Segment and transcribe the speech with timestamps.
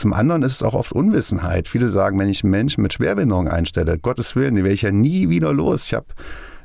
[0.00, 1.68] Zum anderen ist es auch oft Unwissenheit.
[1.68, 4.90] Viele sagen, wenn ich einen Menschen mit Schwerbehinderung einstelle, Gottes Willen, die werde ich ja
[4.90, 5.84] nie wieder los.
[5.84, 6.06] Ich habe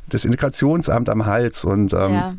[0.07, 2.33] das Integrationsamt am Hals und ähm, ja.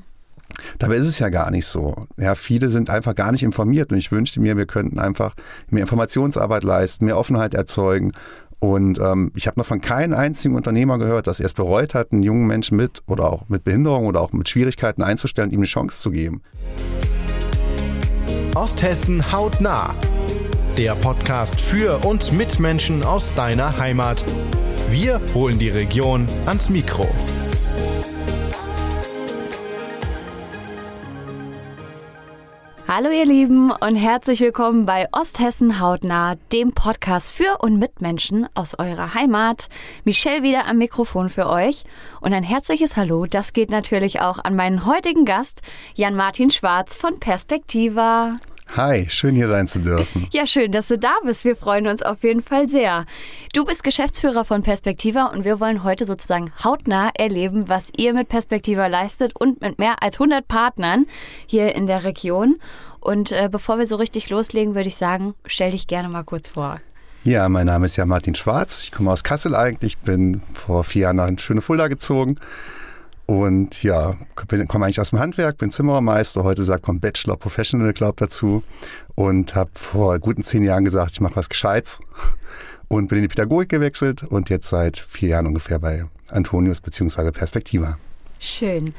[0.78, 2.06] Dabei ist es ja gar nicht so.
[2.16, 5.34] Ja, viele sind einfach gar nicht informiert und ich wünschte mir, wir könnten einfach
[5.68, 8.12] mehr Informationsarbeit leisten, mehr Offenheit erzeugen.
[8.58, 12.12] Und ähm, ich habe noch von keinem einzigen Unternehmer gehört, dass er es bereut hat,
[12.12, 15.66] einen jungen Menschen mit oder auch mit Behinderung oder auch mit Schwierigkeiten einzustellen, ihm eine
[15.66, 16.40] Chance zu geben.
[18.54, 19.94] Osthessen hautnah.
[20.78, 24.22] Der Podcast für und mit Menschen aus deiner Heimat.
[24.90, 27.08] Wir holen die Region ans Mikro.
[32.86, 38.46] Hallo ihr Lieben und herzlich willkommen bei Osthessen hautnah, dem Podcast für und mit Menschen
[38.52, 39.68] aus eurer Heimat.
[40.04, 41.84] Michelle wieder am Mikrofon für euch
[42.20, 45.62] und ein herzliches Hallo, das geht natürlich auch an meinen heutigen Gast,
[45.94, 48.36] Jan-Martin Schwarz von Perspektiva.
[48.74, 50.26] Hi, schön hier sein zu dürfen.
[50.32, 51.44] Ja, schön, dass du da bist.
[51.44, 53.06] Wir freuen uns auf jeden Fall sehr.
[53.54, 58.28] Du bist Geschäftsführer von Perspektiva und wir wollen heute sozusagen hautnah erleben, was ihr mit
[58.28, 61.06] Perspektiva leistet und mit mehr als 100 Partnern
[61.46, 62.56] hier in der Region.
[63.00, 66.50] Und äh, bevor wir so richtig loslegen, würde ich sagen, stell dich gerne mal kurz
[66.50, 66.80] vor.
[67.24, 68.82] Ja, mein Name ist ja Martin Schwarz.
[68.82, 72.38] Ich komme aus Kassel eigentlich, bin vor vier Jahren nach schöne Fulda gezogen
[73.26, 76.44] und ja, komme eigentlich aus dem Handwerk, bin Zimmerermeister.
[76.44, 78.62] Heute sagt man Bachelor Professional, glaub dazu.
[79.16, 81.98] Und habe vor guten zehn Jahren gesagt, ich mache was Gescheites.
[82.88, 87.32] Und bin in die Pädagogik gewechselt und jetzt seit vier Jahren ungefähr bei Antonius bzw.
[87.32, 87.98] Perspektiva.
[88.38, 88.94] Schön.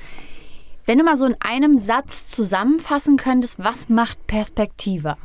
[0.86, 5.18] Wenn du mal so in einem Satz zusammenfassen könntest, was macht Perspektiva?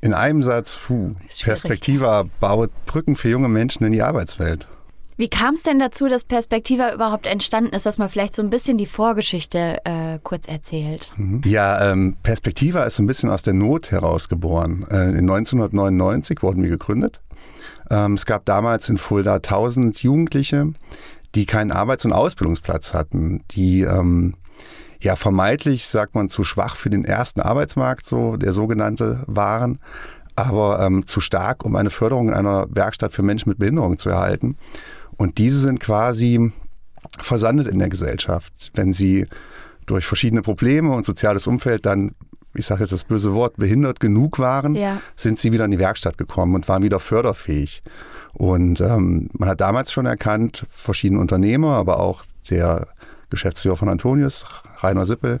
[0.00, 4.68] In einem Satz, puh, Perspektiva baut Brücken für junge Menschen in die Arbeitswelt.
[5.16, 8.50] Wie kam es denn dazu, dass Perspektiva überhaupt entstanden ist, dass man vielleicht so ein
[8.50, 11.12] bisschen die Vorgeschichte äh, kurz erzählt?
[11.16, 11.42] Mhm.
[11.44, 14.86] Ja, ähm, Perspektiva ist so ein bisschen aus der Not herausgeboren.
[14.90, 17.20] Äh, in 1999 wurden wir gegründet.
[17.90, 20.72] Ähm, es gab damals in Fulda 1000 Jugendliche,
[21.34, 24.34] die keinen Arbeits- und Ausbildungsplatz hatten, die ähm,
[25.00, 29.78] ja vermeintlich, sagt man, zu schwach für den ersten Arbeitsmarkt, so der sogenannte, waren,
[30.36, 34.08] aber ähm, zu stark, um eine Förderung in einer Werkstatt für Menschen mit Behinderung zu
[34.10, 34.56] erhalten.
[35.16, 36.52] Und diese sind quasi
[37.18, 38.52] versandet in der Gesellschaft.
[38.74, 39.26] Wenn sie
[39.86, 42.14] durch verschiedene Probleme und soziales Umfeld dann,
[42.54, 45.00] ich sage jetzt das böse Wort, behindert genug waren, ja.
[45.16, 47.82] sind sie wieder in die Werkstatt gekommen und waren wieder förderfähig.
[48.32, 52.88] Und ähm, man hat damals schon erkannt, verschiedene Unternehmer, aber auch der
[53.30, 54.44] Geschäftsführer von Antonius,
[54.78, 55.40] Rainer Sippel,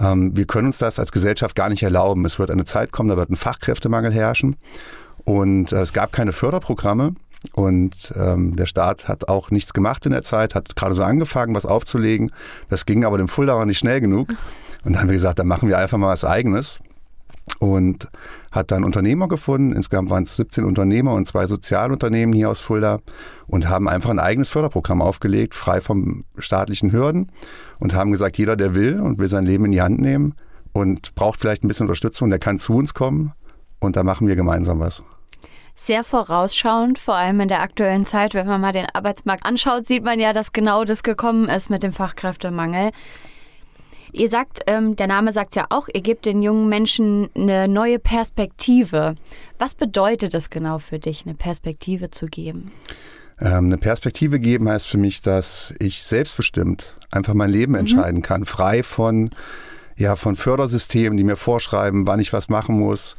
[0.00, 2.24] ähm, wir können uns das als Gesellschaft gar nicht erlauben.
[2.24, 4.56] Es wird eine Zeit kommen, da wird ein Fachkräftemangel herrschen.
[5.24, 7.14] Und äh, es gab keine Förderprogramme.
[7.54, 11.54] Und ähm, der Staat hat auch nichts gemacht in der Zeit, hat gerade so angefangen,
[11.54, 12.30] was aufzulegen.
[12.68, 14.30] Das ging aber dem Fuldaer nicht schnell genug.
[14.84, 16.78] Und dann haben wir gesagt, dann machen wir einfach mal was Eigenes.
[17.58, 18.08] Und
[18.52, 19.74] hat dann Unternehmer gefunden.
[19.74, 23.00] Insgesamt waren es 17 Unternehmer und zwei Sozialunternehmen hier aus Fulda
[23.48, 27.32] und haben einfach ein eigenes Förderprogramm aufgelegt, frei von staatlichen Hürden
[27.80, 30.34] und haben gesagt, jeder, der will und will sein Leben in die Hand nehmen
[30.72, 33.32] und braucht vielleicht ein bisschen Unterstützung, der kann zu uns kommen
[33.80, 35.02] und da machen wir gemeinsam was
[35.74, 38.34] sehr vorausschauend, vor allem in der aktuellen Zeit.
[38.34, 41.82] Wenn man mal den Arbeitsmarkt anschaut, sieht man ja, dass genau das gekommen ist mit
[41.82, 42.90] dem Fachkräftemangel.
[44.14, 47.98] Ihr sagt, ähm, der Name sagt ja auch, ihr gebt den jungen Menschen eine neue
[47.98, 49.14] Perspektive.
[49.58, 52.72] Was bedeutet es genau für dich, eine Perspektive zu geben?
[53.40, 57.78] Ähm, eine Perspektive geben heißt für mich, dass ich selbstbestimmt einfach mein Leben mhm.
[57.78, 59.30] entscheiden kann, frei von
[59.96, 63.16] ja, von Fördersystemen, die mir vorschreiben, wann ich was machen muss,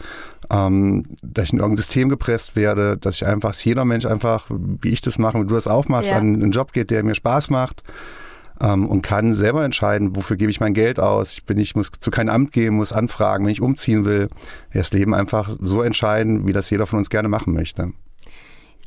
[0.50, 4.48] ähm, dass ich in irgendein System gepresst werde, dass ich einfach, dass jeder Mensch einfach,
[4.50, 6.18] wie ich das mache, wie du das auch machst, ja.
[6.18, 7.84] an einen Job geht, der mir Spaß macht
[8.62, 11.34] ähm, und kann selber entscheiden, wofür gebe ich mein Geld aus.
[11.34, 14.30] Ich bin, ich muss zu keinem Amt gehen, muss anfragen, wenn ich umziehen will.
[14.74, 17.92] Das Leben einfach so entscheiden, wie das jeder von uns gerne machen möchte.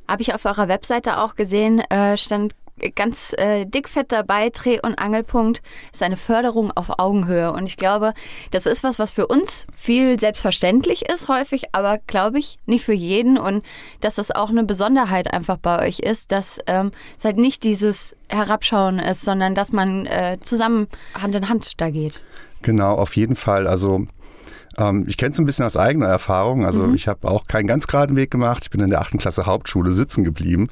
[0.08, 2.54] Habe ich auf eurer Webseite auch gesehen, äh, stand
[2.94, 7.53] ganz äh, dickfett dabei, Dreh- und Angelpunkt ist eine Förderung auf Augenhöhe.
[7.53, 8.12] Und ich glaube,
[8.50, 12.92] das ist was, was für uns viel selbstverständlich ist häufig, aber glaube ich nicht für
[12.92, 13.38] jeden.
[13.38, 13.64] Und
[14.00, 18.14] dass das auch eine Besonderheit einfach bei euch ist, dass ähm, es halt nicht dieses
[18.28, 22.23] Herabschauen ist, sondern dass man äh, zusammen Hand in Hand da geht.
[22.62, 23.67] Genau, auf jeden Fall.
[23.67, 24.06] Also
[24.78, 26.67] ähm, ich kenne es ein bisschen aus eigener Erfahrung.
[26.67, 26.94] Also mhm.
[26.94, 28.64] ich habe auch keinen ganz geraden Weg gemacht.
[28.64, 30.69] Ich bin in der achten Klasse Hauptschule sitzen geblieben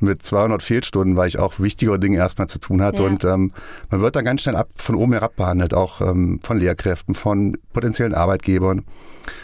[0.00, 3.02] mit 200 Fehlstunden, weil ich auch wichtigere Dinge erstmal zu tun hatte.
[3.02, 3.08] Ja.
[3.08, 3.52] Und ähm,
[3.90, 7.56] man wird dann ganz schnell ab, von oben herab behandelt, auch ähm, von Lehrkräften, von
[7.72, 8.82] potenziellen Arbeitgebern.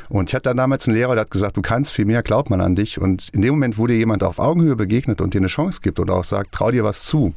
[0.09, 2.51] Und ich hatte dann damals einen Lehrer, der hat gesagt, du kannst viel mehr, glaubt
[2.51, 3.01] man an dich.
[3.01, 5.99] Und in dem Moment, wo dir jemand auf Augenhöhe begegnet und dir eine Chance gibt
[6.01, 7.33] und auch sagt, trau dir was zu,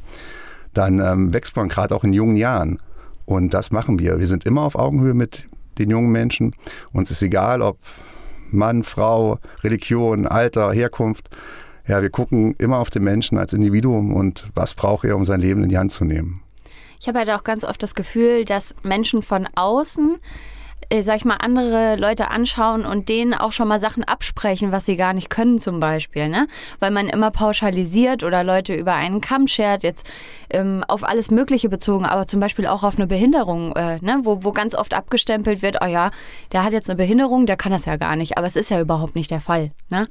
[0.74, 2.78] dann ähm, wächst man gerade auch in jungen Jahren.
[3.26, 4.18] Und das machen wir.
[4.18, 5.48] Wir sind immer auf Augenhöhe mit
[5.78, 6.54] den jungen Menschen.
[6.92, 7.78] Uns ist egal, ob
[8.50, 11.28] Mann, Frau, Religion, Alter, Herkunft.
[11.86, 15.40] Ja, wir gucken immer auf den Menschen als Individuum und was braucht er, um sein
[15.40, 16.42] Leben in die Hand zu nehmen.
[17.00, 20.16] Ich habe halt auch ganz oft das Gefühl, dass Menschen von außen
[20.90, 24.86] äh, sag ich mal, andere Leute anschauen und denen auch schon mal Sachen absprechen, was
[24.86, 26.46] sie gar nicht können zum Beispiel, ne?
[26.80, 30.06] Weil man immer pauschalisiert oder Leute über einen Kamm schert, jetzt
[30.50, 34.20] ähm, auf alles Mögliche bezogen, aber zum Beispiel auch auf eine Behinderung, äh, ne?
[34.22, 36.10] Wo, wo ganz oft abgestempelt wird, oh ja,
[36.52, 38.80] der hat jetzt eine Behinderung, der kann das ja gar nicht, aber es ist ja
[38.80, 40.04] überhaupt nicht der Fall, ne?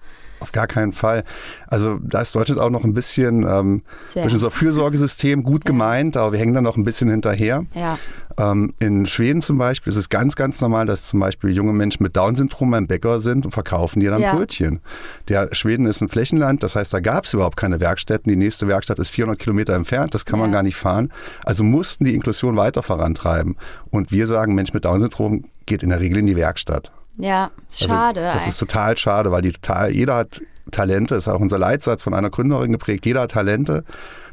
[0.43, 1.23] Auf gar keinen Fall.
[1.67, 3.81] Also da ist Deutschland auch noch ein bisschen ähm,
[4.13, 7.65] durch unser Fürsorgesystem gut gemeint, aber wir hängen da noch ein bisschen hinterher.
[7.73, 7.97] Ja.
[8.37, 12.03] Ähm, in Schweden zum Beispiel ist es ganz, ganz normal, dass zum Beispiel junge Menschen
[12.03, 14.33] mit Down-Syndrom beim Bäcker sind und verkaufen dir dann Ja.
[14.35, 14.81] Brötchen.
[15.29, 18.29] Der Schweden ist ein Flächenland, das heißt, da gab es überhaupt keine Werkstätten.
[18.29, 20.55] Die nächste Werkstatt ist 400 Kilometer entfernt, das kann man Ja.
[20.55, 21.13] gar nicht fahren.
[21.45, 23.55] Also mussten die Inklusion weiter vorantreiben.
[23.91, 26.91] Und wir sagen, Mensch mit Down-Syndrom geht in der Regel in die Werkstatt.
[27.17, 28.21] Ja, Also schade.
[28.21, 32.03] Das ist total schade, weil die total, jeder hat Talente, das ist auch unser Leitsatz
[32.03, 33.83] von einer Gründerin geprägt, jeder hat Talente,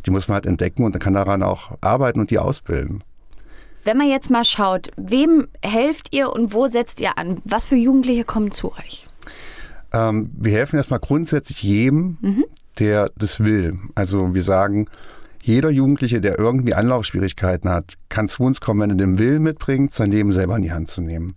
[0.07, 3.05] die muss man halt entdecken und dann kann daran auch arbeiten und die ausbilden.
[3.85, 7.41] Wenn man jetzt mal schaut, wem helft ihr und wo setzt ihr an?
[7.45, 9.07] Was für Jugendliche kommen zu euch?
[9.93, 12.45] Ähm, wir helfen erstmal grundsätzlich jedem,
[12.79, 13.79] der das will.
[13.95, 14.87] Also wir sagen,
[15.43, 19.95] jeder Jugendliche, der irgendwie Anlaufschwierigkeiten hat, kann zu uns kommen, wenn er den Willen mitbringt,
[19.95, 21.35] sein Leben selber in die Hand zu nehmen.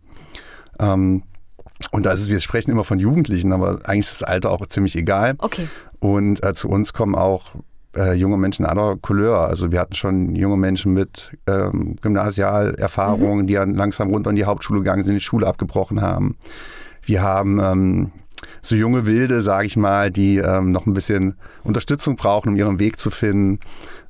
[0.80, 1.24] Ähm,
[1.92, 4.66] und da ist es, wir sprechen immer von Jugendlichen, aber eigentlich ist das Alter auch
[4.68, 5.36] ziemlich egal.
[5.38, 5.68] Okay.
[6.00, 7.54] Und äh, zu uns kommen auch
[7.96, 9.48] äh, junge Menschen aller Couleur.
[9.48, 14.46] Also wir hatten schon junge Menschen mit ähm, Gymnasialerfahrungen, die dann langsam runter in die
[14.46, 16.38] Hauptschule gegangen sind, die Schule abgebrochen haben.
[17.06, 18.12] Wir haben ähm,
[18.62, 22.80] so junge Wilde, sage ich mal, die ähm, noch ein bisschen Unterstützung brauchen, um ihren
[22.80, 23.60] Weg zu finden.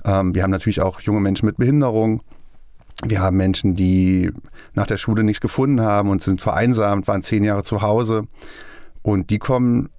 [0.05, 2.21] Ähm, wir haben natürlich auch junge Menschen mit Behinderung.
[3.05, 4.31] Wir haben Menschen, die
[4.73, 8.27] nach der Schule nichts gefunden haben und sind vereinsamt, waren zehn Jahre zu Hause.
[9.01, 9.89] Und die kommen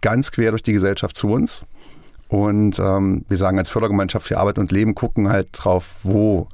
[0.00, 1.64] ganz quer durch die Gesellschaft zu uns.
[2.28, 6.48] Und ähm, wir sagen als Fördergemeinschaft für Arbeit und Leben, gucken halt drauf, wo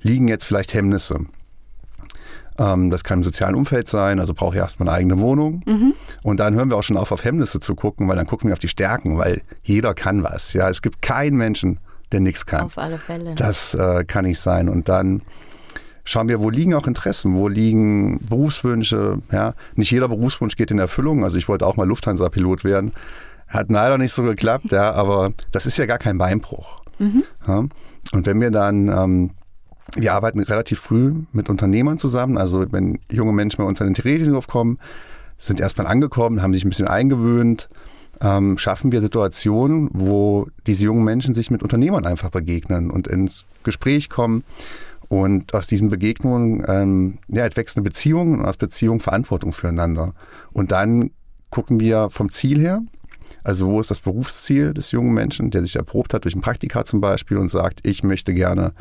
[0.00, 1.20] liegen jetzt vielleicht Hemmnisse.
[2.58, 5.62] Ähm, das kann im sozialen Umfeld sein, also brauche ich erstmal eine eigene Wohnung.
[6.22, 8.52] Und dann hören wir auch schon auf, auf Hemmnisse zu gucken, weil dann gucken wir
[8.52, 10.52] auf die Stärken, weil jeder kann was.
[10.52, 11.78] Ja, es gibt keinen Menschen,
[12.12, 12.62] der nichts kann.
[12.62, 13.34] Auf alle Fälle.
[13.34, 14.68] Das äh, kann nicht sein.
[14.68, 15.22] Und dann
[16.04, 19.16] schauen wir, wo liegen auch Interessen, wo liegen Berufswünsche.
[19.32, 19.54] Ja?
[19.74, 21.24] Nicht jeder Berufswunsch geht in Erfüllung.
[21.24, 22.92] Also ich wollte auch mal Lufthansa-Pilot werden.
[23.48, 26.76] Hat leider nicht so geklappt, ja, aber das ist ja gar kein Beinbruch.
[27.46, 27.64] Ja?
[28.12, 29.30] Und wenn wir dann, ähm,
[29.94, 33.94] wir arbeiten relativ früh mit Unternehmern zusammen, also wenn junge Menschen bei uns an den
[33.94, 34.78] Theresienhof kommen,
[35.38, 37.68] sind erstmal angekommen, haben sich ein bisschen eingewöhnt,
[38.20, 43.44] ähm, schaffen wir Situationen, wo diese jungen Menschen sich mit Unternehmern einfach begegnen und ins
[43.62, 44.44] Gespräch kommen.
[45.08, 50.14] Und aus diesen Begegnungen ähm, ja, wächst eine Beziehung und aus Beziehung Verantwortung füreinander.
[50.52, 51.10] Und dann
[51.50, 52.82] gucken wir vom Ziel her,
[53.44, 56.84] also wo ist das Berufsziel des jungen Menschen, der sich erprobt hat durch ein Praktika
[56.84, 58.72] zum Beispiel und sagt, ich möchte gerne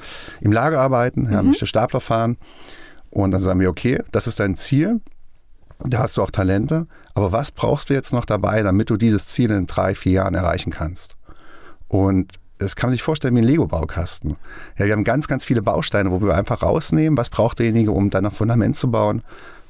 [0.41, 2.37] im Lager arbeiten, ja, möchte Stapler fahren.
[3.11, 5.01] Und dann sagen wir, okay, das ist dein Ziel,
[5.79, 9.27] da hast du auch Talente, aber was brauchst du jetzt noch dabei, damit du dieses
[9.27, 11.15] Ziel in drei, vier Jahren erreichen kannst?
[11.87, 14.35] Und das kann man sich vorstellen wie ein Lego-Baukasten.
[14.77, 18.09] Ja, wir haben ganz, ganz viele Bausteine, wo wir einfach rausnehmen, was braucht derjenige, um
[18.09, 19.23] dann ein Fundament zu bauen,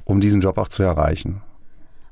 [0.04, 1.42] um diesen Job auch zu erreichen.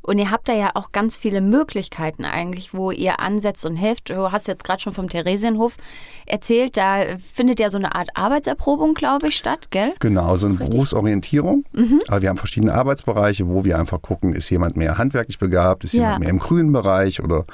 [0.04, 4.10] Und ihr habt da ja auch ganz viele Möglichkeiten eigentlich, wo ihr ansetzt und helft.
[4.10, 5.77] Du hast jetzt gerade schon vom Theresienhof
[6.25, 9.94] erzählt, da findet ja so eine Art Arbeitserprobung, glaube ich, statt, gell?
[10.00, 10.56] Genau, so eine.
[10.58, 11.63] Berufsorientierung.
[12.10, 15.94] Aber wir haben verschiedene Arbeitsbereiche, wo wir einfach gucken, ist jemand mehr handwerklich begabt, ist
[15.94, 16.01] Ja.
[16.01, 17.46] jemand mehr im grünen Bereich oder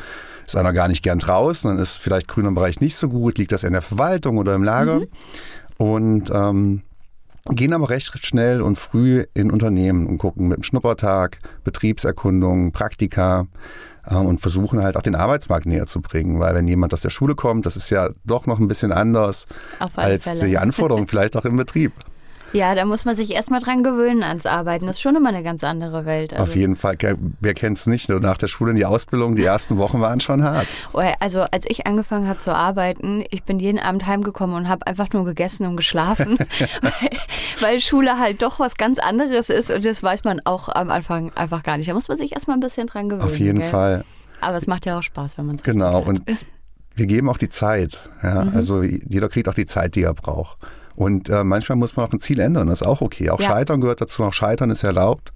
[0.47, 3.51] ist einer gar nicht gern draußen, dann ist vielleicht grüner Bereich nicht so gut, liegt
[3.51, 5.01] das in der Verwaltung oder im Lager.
[5.77, 6.81] Und ähm,
[7.55, 13.47] gehen aber recht schnell und früh in Unternehmen und gucken mit dem Schnuppertag, Betriebserkundung, Praktika
[14.05, 17.09] äh, und versuchen halt auch den Arbeitsmarkt näher zu bringen, weil wenn jemand aus der
[17.09, 19.47] Schule kommt, das ist ja doch noch ein bisschen anders
[19.95, 20.45] als Fälle.
[20.45, 21.93] die Anforderungen vielleicht auch im Betrieb.
[22.53, 24.85] Ja, da muss man sich erstmal dran gewöhnen ans Arbeiten.
[24.85, 26.33] Das ist schon immer eine ganz andere Welt.
[26.33, 26.97] Also, Auf jeden Fall.
[27.39, 28.09] Wer kennt es nicht?
[28.09, 30.67] Nach der Schule in die Ausbildung, die ersten Wochen waren schon hart.
[30.93, 34.87] Oh, Also als ich angefangen habe zu arbeiten, ich bin jeden Abend heimgekommen und habe
[34.87, 36.37] einfach nur gegessen und geschlafen,
[36.81, 37.09] weil,
[37.61, 41.31] weil Schule halt doch was ganz anderes ist und das weiß man auch am Anfang
[41.35, 41.89] einfach gar nicht.
[41.89, 43.27] Da muss man sich erstmal ein bisschen dran gewöhnen.
[43.27, 43.69] Auf jeden gell?
[43.69, 44.03] Fall.
[44.41, 46.01] Aber es macht ja auch Spaß, wenn man es Genau.
[46.01, 46.21] Und
[46.95, 47.99] wir geben auch die Zeit.
[48.23, 48.47] Ja?
[48.53, 50.57] Also jeder kriegt auch die Zeit, die er braucht.
[50.95, 52.67] Und äh, manchmal muss man auch ein Ziel ändern.
[52.67, 53.29] Das ist auch okay.
[53.29, 53.47] Auch Ja.
[53.47, 54.23] Scheitern gehört dazu.
[54.23, 55.31] Auch Scheitern ist erlaubt.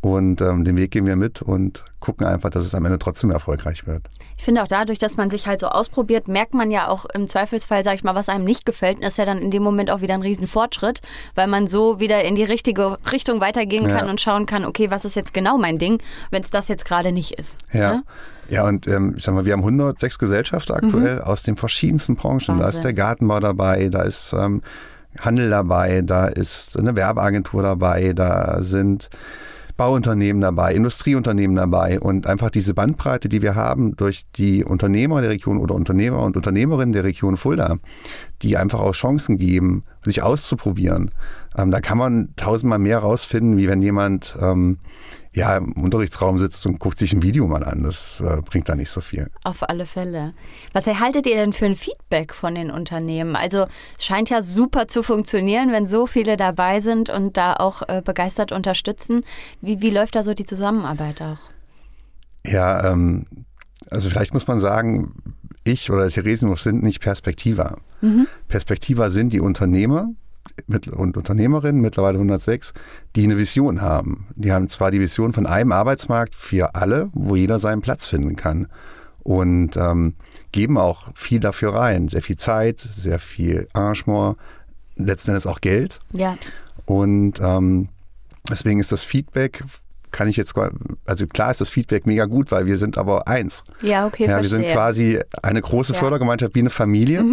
[0.00, 3.30] Und ähm, den Weg gehen wir mit und gucken einfach, dass es am Ende trotzdem
[3.30, 4.06] erfolgreich wird.
[4.44, 7.28] Ich finde auch dadurch, dass man sich halt so ausprobiert, merkt man ja auch im
[7.28, 8.98] Zweifelsfall, sag ich mal, was einem nicht gefällt.
[8.98, 11.00] Und ist ja dann in dem Moment auch wieder ein Riesenfortschritt,
[11.34, 14.10] weil man so wieder in die richtige Richtung weitergehen kann Ja.
[14.10, 15.96] und schauen kann, okay, was ist jetzt genau mein Ding,
[16.30, 17.56] wenn es das jetzt gerade nicht ist.
[17.72, 17.94] Ja.
[17.94, 18.02] Ne?
[18.50, 22.40] Ja, und ähm, ich sag mal, wir haben 106 Gesellschafter aktuell aus den verschiedensten Branchen.
[22.48, 22.58] Da Mhm.
[22.58, 22.78] Wahnsinn.
[22.80, 24.60] ist der Gartenbau dabei, da ist ähm,
[25.22, 29.08] Handel dabei, da ist eine Werbeagentur dabei, da sind
[29.76, 35.30] Bauunternehmen dabei, Industrieunternehmen dabei und einfach diese Bandbreite, die wir haben durch die Unternehmer der
[35.30, 37.78] Region oder Unternehmer und Unternehmerinnen der Region Fulda,
[38.42, 41.10] die einfach auch Chancen geben, sich auszuprobieren.
[41.56, 44.78] Ähm, da kann man tausendmal mehr rausfinden, wie wenn jemand ähm,
[45.32, 47.82] ja, im Unterrichtsraum sitzt und guckt sich ein Video mal an.
[47.82, 49.30] Das äh, bringt da nicht so viel.
[49.42, 50.32] Auf alle Fälle.
[50.72, 53.34] Was erhaltet ihr denn für ein Feedback von den Unternehmen?
[53.34, 53.66] Also
[53.98, 58.02] es scheint ja super zu funktionieren, wenn so viele dabei sind und da auch äh,
[58.04, 59.24] begeistert unterstützen.
[59.60, 61.38] Wie, wie läuft da so die Zusammenarbeit auch?
[62.46, 63.26] Ja, ähm,
[63.90, 65.14] also vielleicht muss man sagen,
[65.64, 67.78] ich oder Theresienhof sind nicht Perspektiva.
[68.48, 70.10] Perspektiva sind die Unternehmer
[70.92, 72.72] und Unternehmerinnen, mittlerweile 106,
[73.16, 74.28] die eine Vision haben.
[74.36, 78.36] Die haben zwar die Vision von einem Arbeitsmarkt für alle, wo jeder seinen Platz finden
[78.36, 78.68] kann.
[79.22, 80.14] Und ähm,
[80.52, 82.08] geben auch viel dafür rein.
[82.08, 84.36] Sehr viel Zeit, sehr viel Engagement,
[84.96, 85.98] letzten Endes auch Geld.
[86.12, 86.36] Ja,
[86.84, 87.88] Und ähm,
[88.50, 89.64] deswegen ist das Feedback,
[90.10, 90.54] kann ich jetzt,
[91.06, 93.64] also klar ist das Feedback mega gut, weil wir sind aber eins.
[93.82, 94.60] ja, okay, ja, wir verstehe.
[94.60, 95.98] sind quasi eine große Ja.
[95.98, 97.24] Fördergemeinschaft wie eine Familie.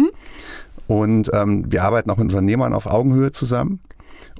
[0.86, 3.80] Und ähm, wir arbeiten auch mit Unternehmern auf Augenhöhe zusammen.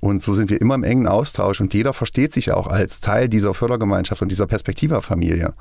[0.00, 3.28] Und so sind wir immer im engen Austausch und jeder versteht sich auch als Teil
[3.28, 5.54] dieser Fördergemeinschaft und dieser Perspektiva-Familie.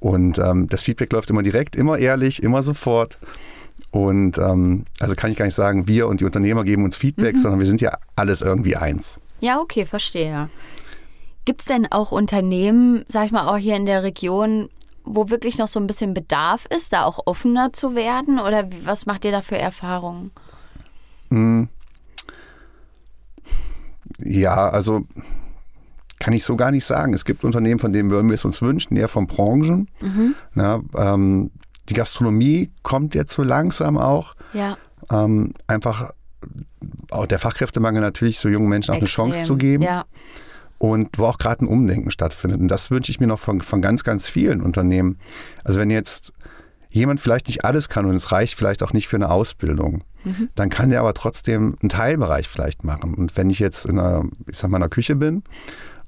[0.00, 3.18] Und ähm, das Feedback läuft immer direkt, immer ehrlich, immer sofort.
[3.90, 7.38] Und ähm, also kann ich gar nicht sagen, wir und die Unternehmer geben uns Feedback,
[7.38, 9.20] sondern wir sind ja alles irgendwie eins.
[9.40, 10.50] Ja, okay, verstehe.
[11.44, 14.68] Gibt es denn auch Unternehmen, sag ich mal, auch hier in der Region,
[15.10, 18.38] wo wirklich noch so ein bisschen Bedarf ist, da auch offener zu werden?
[18.38, 20.30] Oder wie- was macht ihr da für Erfahrungen?
[24.20, 25.02] Ja, also
[26.18, 27.14] kann ich so gar nicht sagen.
[27.14, 29.88] Es gibt Unternehmen, von denen würden wir es uns wünschen, eher von Branchen.
[30.54, 31.50] Na, ähm,
[31.88, 34.34] die Gastronomie kommt jetzt so langsam auch.
[34.52, 34.76] Ja,
[35.10, 36.10] Ähm, einfach
[37.10, 39.82] auch der Fachkräftemangel natürlich, so jungen Menschen auch eine Chance zu geben.
[39.84, 40.04] Ja,
[40.78, 42.60] Und wo auch gerade ein Umdenken stattfindet.
[42.60, 45.18] Und das wünsche ich mir noch von, von ganz, ganz vielen Unternehmen.
[45.64, 46.32] Also wenn jetzt
[46.88, 50.04] jemand vielleicht nicht alles kann und es reicht vielleicht auch nicht für eine Ausbildung,
[50.54, 53.14] dann kann der aber trotzdem einen Teilbereich vielleicht machen.
[53.14, 55.42] Und wenn ich jetzt in einer, ich sag mal, einer Küche bin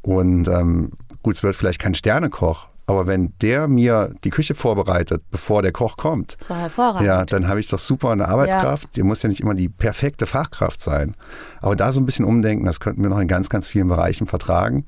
[0.03, 5.23] und ähm, gut, es wird vielleicht kein Sternekoch, aber wenn der mir die Küche vorbereitet,
[5.31, 8.89] bevor der Koch kommt, ja, dann habe ich doch super eine Arbeitskraft.
[8.97, 11.15] Die muss ja nicht immer die perfekte Fachkraft sein.
[11.61, 14.27] Aber da so ein bisschen umdenken, das könnten wir noch in ganz, ganz vielen Bereichen
[14.27, 14.87] vertragen.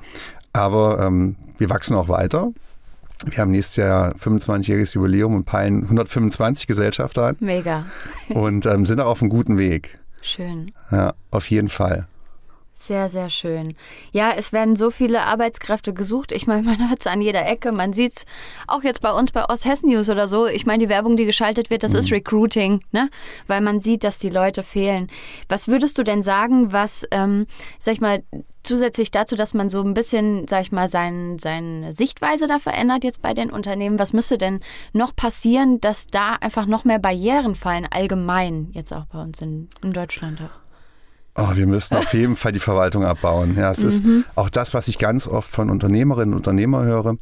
[0.53, 2.53] Aber ähm, wir wachsen auch weiter.
[3.25, 7.87] Wir haben nächstes Jahr 25-jähriges Jubiläum und peilen 125 Gesellschafter an Mega.
[8.31, 9.99] und ähm, sind auch auf einem guten Weg.
[10.23, 10.73] Schön.
[10.91, 12.07] Ja, auf jeden Fall.
[12.75, 13.75] Sehr, sehr schön.
[14.13, 16.33] Ja, es werden so viele Arbeitskräfte gesucht.
[16.33, 17.71] Ich meine, man hört es an jeder Ecke.
[17.71, 18.25] Man sieht es
[18.67, 20.47] auch jetzt bei uns bei Osthessen News oder so.
[20.47, 23.11] Ich meine, die Werbung, die geschaltet wird, das ist Recruiting, ne?
[23.47, 25.09] Weil man sieht, dass die Leute fehlen.
[25.49, 27.47] Was würdest du denn sagen, was, ähm,
[27.79, 28.23] sag ich mal,
[28.63, 33.05] zusätzlich dazu, dass man so ein bisschen, sag ich mal, sein, seine Sichtweise da verändert
[33.05, 34.61] jetzt bei den Unternehmen, was müsste denn
[34.93, 39.69] noch passieren, dass da einfach noch mehr Barrieren fallen, allgemein, jetzt auch bei uns in,
[39.83, 40.72] in Deutschland auch?
[41.35, 43.57] Oh, wir müssen auf jeden Fall die Verwaltung abbauen.
[43.57, 44.03] Ja, es ist
[44.35, 47.17] auch das, was ich ganz oft von Unternehmerinnen und Unternehmern höre.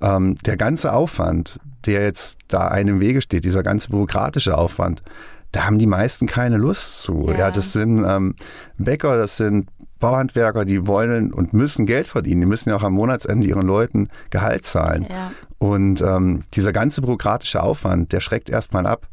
[0.00, 5.02] Ähm, der ganze Aufwand, der jetzt da einem im Wege steht, dieser ganze bürokratische Aufwand,
[5.50, 7.26] da haben die meisten keine Lust zu.
[7.30, 7.38] Ja.
[7.38, 8.36] Ja, das sind ähm,
[8.76, 12.42] Bäcker, das sind Bauhandwerker, die wollen und müssen Geld verdienen.
[12.42, 15.06] Die müssen ja auch am Monatsende ihren Leuten Gehalt zahlen.
[15.10, 15.32] Ja.
[15.58, 19.08] Und ähm, dieser ganze bürokratische Aufwand, der schreckt erstmal ab.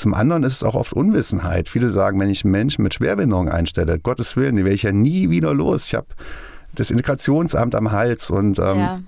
[0.00, 1.68] Zum anderen ist es auch oft Unwissenheit.
[1.68, 4.92] Viele sagen, wenn ich einen Menschen mit Schwerbehinderung einstelle, Gottes Willen, die werde ich ja
[4.92, 5.84] nie wieder los.
[5.84, 6.06] Ich habe
[6.74, 8.98] das Integrationsamt am Hals und ähm, ja.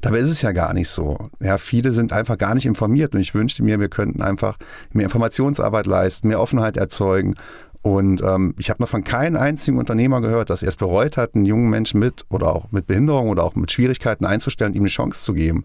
[0.00, 1.30] dabei ist es ja gar nicht so.
[1.38, 4.58] Ja, viele sind einfach gar nicht informiert und ich wünschte mir, wir könnten einfach
[4.90, 7.36] mehr Informationsarbeit leisten, mehr Offenheit erzeugen.
[7.82, 11.34] Und ähm, ich habe noch von keinem einzigen Unternehmer gehört, dass er es bereut hat,
[11.34, 14.88] einen jungen Menschen mit oder auch mit Behinderung oder auch mit Schwierigkeiten einzustellen ihm eine
[14.88, 15.64] Chance zu geben.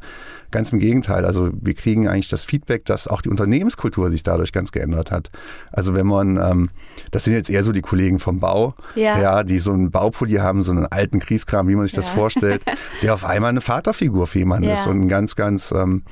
[0.52, 1.26] Ganz im Gegenteil.
[1.26, 5.32] Also wir kriegen eigentlich das Feedback, dass auch die Unternehmenskultur sich dadurch ganz geändert hat.
[5.72, 6.70] Also wenn man, ähm,
[7.10, 9.20] das sind jetzt eher so die Kollegen vom Bau, Ja.
[9.20, 12.14] ja die so einen Baupulli haben, so einen alten Kriegskram, wie man sich das Ja.
[12.14, 12.62] vorstellt,
[13.02, 14.76] der auf einmal eine Vaterfigur für jemanden Ja.
[14.76, 16.04] ist und ein ganz, ganz ähm,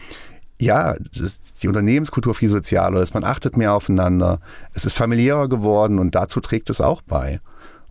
[0.61, 0.95] ja,
[1.61, 4.39] die Unternehmenskultur viel sozialer ist, man achtet mehr aufeinander,
[4.73, 7.39] es ist familiärer geworden und dazu trägt es auch bei.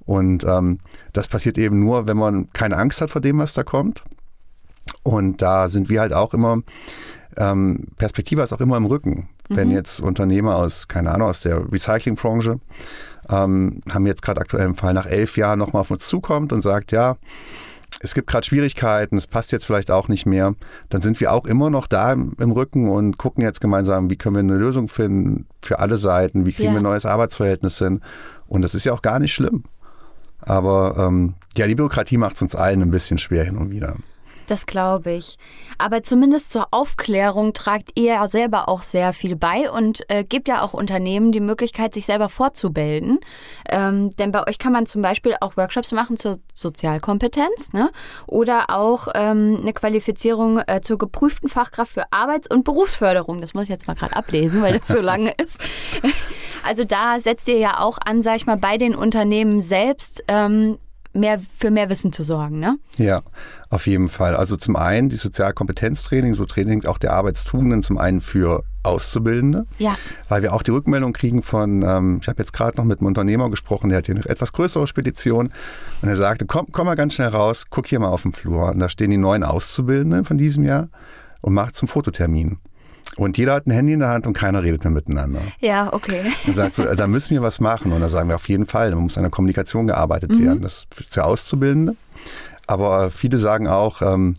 [0.06, 0.78] Und ähm,
[1.12, 4.02] das passiert eben nur, wenn man keine Angst hat vor dem, was da kommt,
[5.02, 6.62] Und da sind wir halt auch immer,
[7.36, 9.28] ähm, Perspektive ist auch immer im Rücken.
[9.48, 9.56] Mhm.
[9.56, 12.60] Wenn jetzt Unternehmer aus, keine Ahnung, aus der Recyclingbranche,
[13.28, 16.62] ähm, haben jetzt gerade aktuell im Fall nach elf Jahren nochmal auf uns zukommt und
[16.62, 17.16] sagt, ja,
[18.02, 20.54] es gibt gerade Schwierigkeiten, es passt jetzt vielleicht auch nicht mehr,
[20.88, 24.16] dann sind wir auch immer noch da im, im, Rücken und gucken jetzt gemeinsam, wie
[24.16, 26.72] können wir eine Lösung finden für alle Seiten, wie kriegen ja.
[26.72, 28.00] wir ein neues Arbeitsverhältnis hin.
[28.46, 29.64] Und das ist ja auch gar nicht schlimm.
[30.40, 33.96] Aber ähm, ja, die Bürokratie macht es uns allen ein bisschen schwer hin und wieder.
[34.50, 35.38] Das glaube ich.
[35.78, 40.48] Aber zumindest zur Aufklärung tragt ihr ja selber auch sehr viel bei und äh, gibt
[40.48, 43.20] ja auch Unternehmen die Möglichkeit, sich selber fortzubilden.
[43.68, 47.92] Ähm, denn bei euch kann man zum Beispiel auch Workshops machen zur Sozialkompetenz ne?
[48.26, 53.40] oder auch ähm, eine Qualifizierung äh, zur geprüften Fachkraft für Arbeits- und Berufsförderung.
[53.40, 55.60] Das muss ich jetzt mal gerade ablesen, weil das so lange ist.
[56.64, 60.78] Also da setzt ihr ja auch an, sag ich mal, bei den Unternehmen selbst ähm,
[61.12, 62.78] mehr, für mehr Wissen zu sorgen, ne?
[62.96, 63.22] Ja,
[63.68, 64.36] auf jeden Fall.
[64.36, 69.96] Also zum einen die Sozialkompetenztraining, so Training auch der Arbeitstugenden, zum einen für Auszubildende, ja.
[70.28, 73.08] weil wir auch die Rückmeldung kriegen von, ähm, ich habe jetzt gerade noch mit einem
[73.08, 75.52] Unternehmer gesprochen, der hat hier eine etwas größere Spedition
[76.00, 78.70] und er sagte, komm, komm mal ganz schnell raus, guck hier mal auf dem Flur.
[78.70, 80.88] Und da stehen die neuen Auszubildenden von diesem Jahr
[81.42, 82.58] und macht zum Fototermin.
[83.16, 85.40] Und jeder hat ein Handy in der Hand und keiner redet mehr miteinander.
[85.58, 86.32] Ja, okay.
[86.46, 87.92] Und sagt so, da müssen wir was machen.
[87.92, 90.44] Und da sagen wir auf jeden Fall, da muss an der Kommunikation gearbeitet mhm.
[90.44, 90.62] werden.
[90.62, 91.96] Das ist für Auszubildende.
[92.66, 94.36] Aber viele sagen auch, ähm,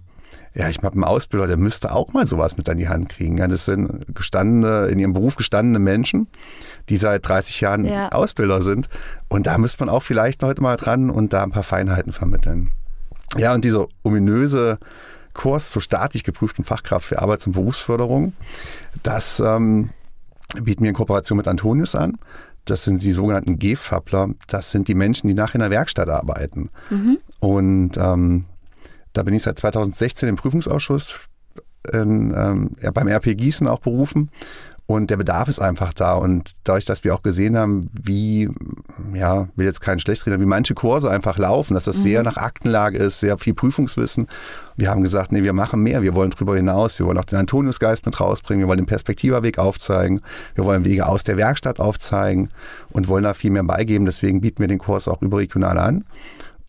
[0.53, 3.37] ja, ich habe einen Ausbilder, der müsste auch mal sowas mit an die Hand kriegen.
[3.37, 6.27] Ja, das sind gestandene, in ihrem Beruf gestandene Menschen,
[6.89, 8.09] die seit 30 Jahren ja.
[8.09, 8.89] Ausbilder sind.
[9.29, 12.71] Und da müsste man auch vielleicht heute mal dran und da ein paar Feinheiten vermitteln.
[13.37, 14.77] Ja, und diese ominöse
[15.33, 18.33] Kurs zur staatlich geprüften Fachkraft für Arbeits- und Berufsförderung.
[19.03, 19.91] Das ähm,
[20.61, 22.17] bieten wir in Kooperation mit Antonius an.
[22.65, 24.29] Das sind die sogenannten G-Fappler.
[24.47, 26.69] Das sind die Menschen, die nachher in der Werkstatt arbeiten.
[26.89, 27.17] Mhm.
[27.39, 28.45] Und ähm,
[29.13, 31.15] da bin ich seit 2016 im Prüfungsausschuss
[31.91, 34.29] in, ähm, ja, beim RP Gießen auch berufen
[34.91, 36.15] und der Bedarf ist einfach da.
[36.15, 38.49] Und dadurch, dass wir auch gesehen haben, wie,
[39.13, 42.01] ja, will jetzt keinen schlecht reden, wie manche Kurse einfach laufen, dass das mhm.
[42.01, 44.27] sehr nach Aktenlage ist, sehr viel Prüfungswissen.
[44.75, 47.39] Wir haben gesagt, nee, wir machen mehr, wir wollen drüber hinaus, wir wollen auch den
[47.39, 50.21] Antoniusgeist mit rausbringen, wir wollen den Perspektiverweg aufzeigen,
[50.55, 52.49] wir wollen Wege aus der Werkstatt aufzeigen
[52.89, 54.05] und wollen da viel mehr beigeben.
[54.05, 56.03] Deswegen bieten wir den Kurs auch überregional an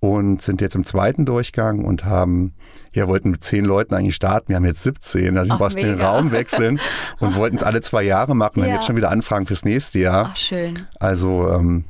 [0.03, 2.55] und sind jetzt im zweiten Durchgang und haben,
[2.93, 4.49] ja, wollten mit zehn Leuten eigentlich starten.
[4.49, 6.81] Wir haben jetzt 17, also wir den Raum wechseln
[7.21, 8.57] und wollten es alle zwei Jahre machen.
[8.57, 8.69] Wir ja.
[8.71, 10.31] haben jetzt schon wieder Anfragen fürs nächste Jahr.
[10.33, 10.87] Ach, schön.
[10.99, 11.85] Also, ähm,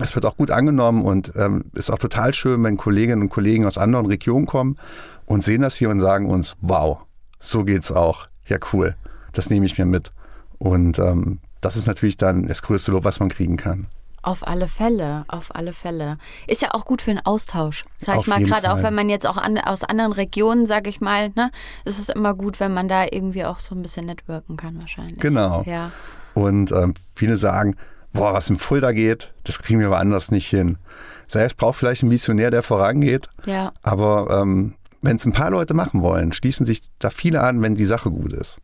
[0.00, 3.66] es wird auch gut angenommen und ähm, ist auch total schön, wenn Kolleginnen und Kollegen
[3.66, 4.78] aus anderen Regionen kommen
[5.26, 7.00] und sehen das hier und sagen uns, wow,
[7.38, 8.28] so geht's auch.
[8.46, 8.96] Ja, cool.
[9.34, 10.12] Das nehme ich mir mit.
[10.56, 13.88] Und ähm, das ist natürlich dann das größte Lob, was man kriegen kann.
[14.22, 16.16] Auf alle Fälle, auf alle Fälle.
[16.46, 18.42] Ist ja auch gut für einen Austausch, sag auf ich mal.
[18.42, 21.50] Gerade auch wenn man jetzt auch an, aus anderen Regionen, sag ich mal, ne,
[21.84, 25.18] ist es immer gut, wenn man da irgendwie auch so ein bisschen networken kann wahrscheinlich.
[25.18, 25.64] Genau.
[25.66, 25.90] Ja.
[26.34, 27.76] Und ähm, viele sagen,
[28.12, 30.78] boah, was im Fulda geht, das kriegen wir woanders nicht hin.
[31.26, 33.28] Selbst braucht vielleicht ein Missionär, der vorangeht.
[33.46, 33.72] Ja.
[33.82, 37.74] Aber ähm, wenn es ein paar Leute machen wollen, schließen sich da viele an, wenn
[37.74, 38.60] die Sache gut ist.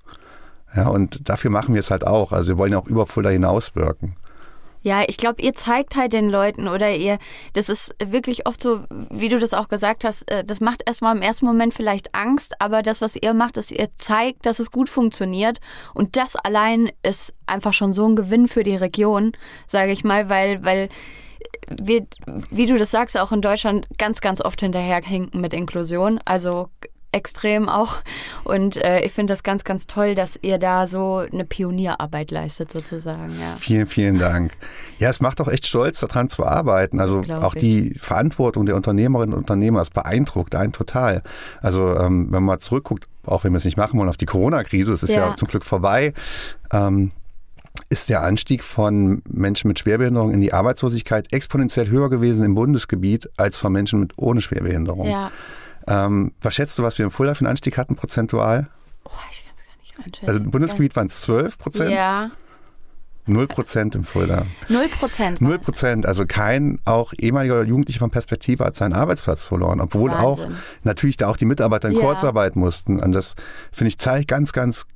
[0.74, 2.32] Ja, und dafür machen wir es halt auch.
[2.32, 4.16] Also wir wollen ja auch über Fulda hinaus wirken.
[4.82, 7.18] Ja, ich glaube, ihr zeigt halt den Leuten oder ihr,
[7.52, 11.16] das ist wirklich oft so, wie du das auch gesagt hast, äh, das macht erstmal
[11.16, 14.70] im ersten Moment vielleicht Angst, aber das, was ihr macht, ist, ihr zeigt, dass es
[14.70, 15.60] gut funktioniert
[15.94, 19.32] und das allein ist einfach schon so ein Gewinn für die Region,
[19.66, 20.88] sage ich mal, weil, weil
[21.68, 22.06] wir,
[22.50, 26.18] wie du das sagst, auch in Deutschland ganz, ganz oft hinterherhinken mit Inklusion.
[26.24, 26.70] Also
[27.12, 27.98] extrem auch.
[28.44, 32.72] Und äh, ich finde das ganz, ganz toll, dass ihr da so eine Pionierarbeit leistet,
[32.72, 33.32] sozusagen.
[33.40, 33.56] Ja.
[33.58, 34.52] Vielen, vielen Dank.
[34.98, 37.00] Ja, es macht auch echt stolz, daran zu arbeiten.
[37.00, 37.60] Also auch ich.
[37.60, 41.22] die Verantwortung der Unternehmerinnen und Unternehmer, das beeindruckt einen total.
[41.62, 44.26] Also ähm, wenn man mal zurückguckt, auch wenn wir es nicht machen wollen, auf die
[44.26, 45.28] Corona-Krise, es ist ja.
[45.28, 45.36] ja.
[45.36, 46.12] zum Glück vorbei.
[46.72, 47.12] Ähm,
[47.90, 53.30] ist der Anstieg von Menschen mit Schwerbehinderung in die Arbeitslosigkeit exponentiell höher gewesen im Bundesgebiet
[53.36, 55.08] als von Menschen mit ohne Schwerbehinderung.
[55.08, 55.30] Ja.
[55.88, 58.68] Ähm, was schätzt du, was wir im Fulda für einen Anstieg hatten, prozentual?
[59.04, 60.28] Oh, ich kann es gar nicht einschätzen.
[60.28, 61.90] Also im Bundesgebiet waren es 12 Prozent.
[61.90, 62.30] Ja.
[63.28, 64.46] 0 Prozent im Fulda.
[64.68, 65.40] 0 Prozent.
[65.40, 66.06] 0 Prozent.
[66.06, 70.24] Also kein auch ehemaliger Jugendlicher von Perspektive hat seinen Arbeitsplatz verloren, obwohl Wahnsinn.
[70.24, 72.00] auch natürlich da auch die Mitarbeiter in ja.
[72.00, 73.00] Kurzarbeit mussten.
[73.00, 73.34] Und das
[73.72, 74.86] finde ich zeigt ganz, ganz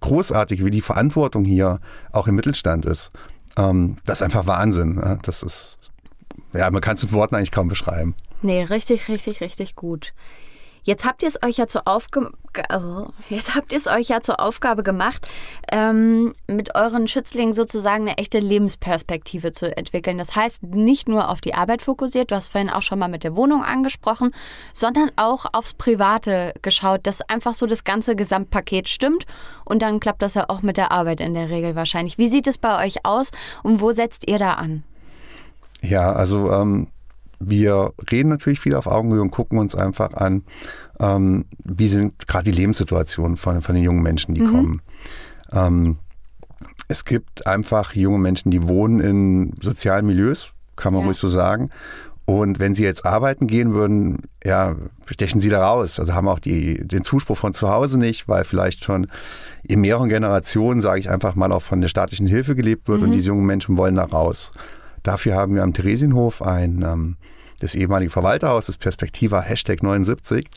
[0.00, 1.80] großartig, wie die Verantwortung hier
[2.12, 3.10] auch im Mittelstand ist.
[3.56, 5.18] Ähm, das ist einfach Wahnsinn.
[5.22, 5.78] Das ist,
[6.54, 8.14] ja, man kann es mit Worten eigentlich kaum beschreiben.
[8.42, 10.12] Nee, richtig, richtig, richtig gut.
[10.84, 12.32] Jetzt habt ihr es euch ja zur Aufgabe,
[12.74, 15.28] oh, jetzt habt ihr es euch ja zur Aufgabe gemacht,
[15.70, 20.18] ähm, mit euren Schützlingen sozusagen eine echte Lebensperspektive zu entwickeln.
[20.18, 23.22] Das heißt, nicht nur auf die Arbeit fokussiert, du hast vorhin auch schon mal mit
[23.22, 24.34] der Wohnung angesprochen,
[24.72, 29.24] sondern auch aufs Private geschaut, dass einfach so das ganze Gesamtpaket stimmt
[29.64, 32.18] und dann klappt das ja auch mit der Arbeit in der Regel wahrscheinlich.
[32.18, 33.30] Wie sieht es bei euch aus
[33.62, 34.82] und wo setzt ihr da an?
[35.80, 36.88] Ja, also ähm,
[37.44, 40.44] wir reden natürlich viel auf Augenhöhe und gucken uns einfach an,
[41.00, 44.50] ähm, wie sind gerade die Lebenssituationen von, von den jungen Menschen, die mhm.
[44.50, 44.82] kommen.
[45.52, 45.98] Ähm,
[46.88, 51.06] es gibt einfach junge Menschen, die wohnen in sozialen Milieus, kann man ja.
[51.06, 51.70] ruhig so sagen.
[52.24, 54.76] Und wenn sie jetzt arbeiten gehen würden, ja,
[55.06, 55.98] stechen sie da raus.
[55.98, 59.08] Also haben auch die, den Zuspruch von zu Hause nicht, weil vielleicht schon
[59.64, 63.06] in mehreren Generationen, sage ich einfach mal, auch von der staatlichen Hilfe gelebt wird mhm.
[63.06, 64.52] und diese jungen Menschen wollen da raus.
[65.02, 67.16] Dafür haben wir am Theresienhof ein ähm,
[67.62, 70.48] das ehemalige Verwalterhaus, das Perspektiva Hashtag 79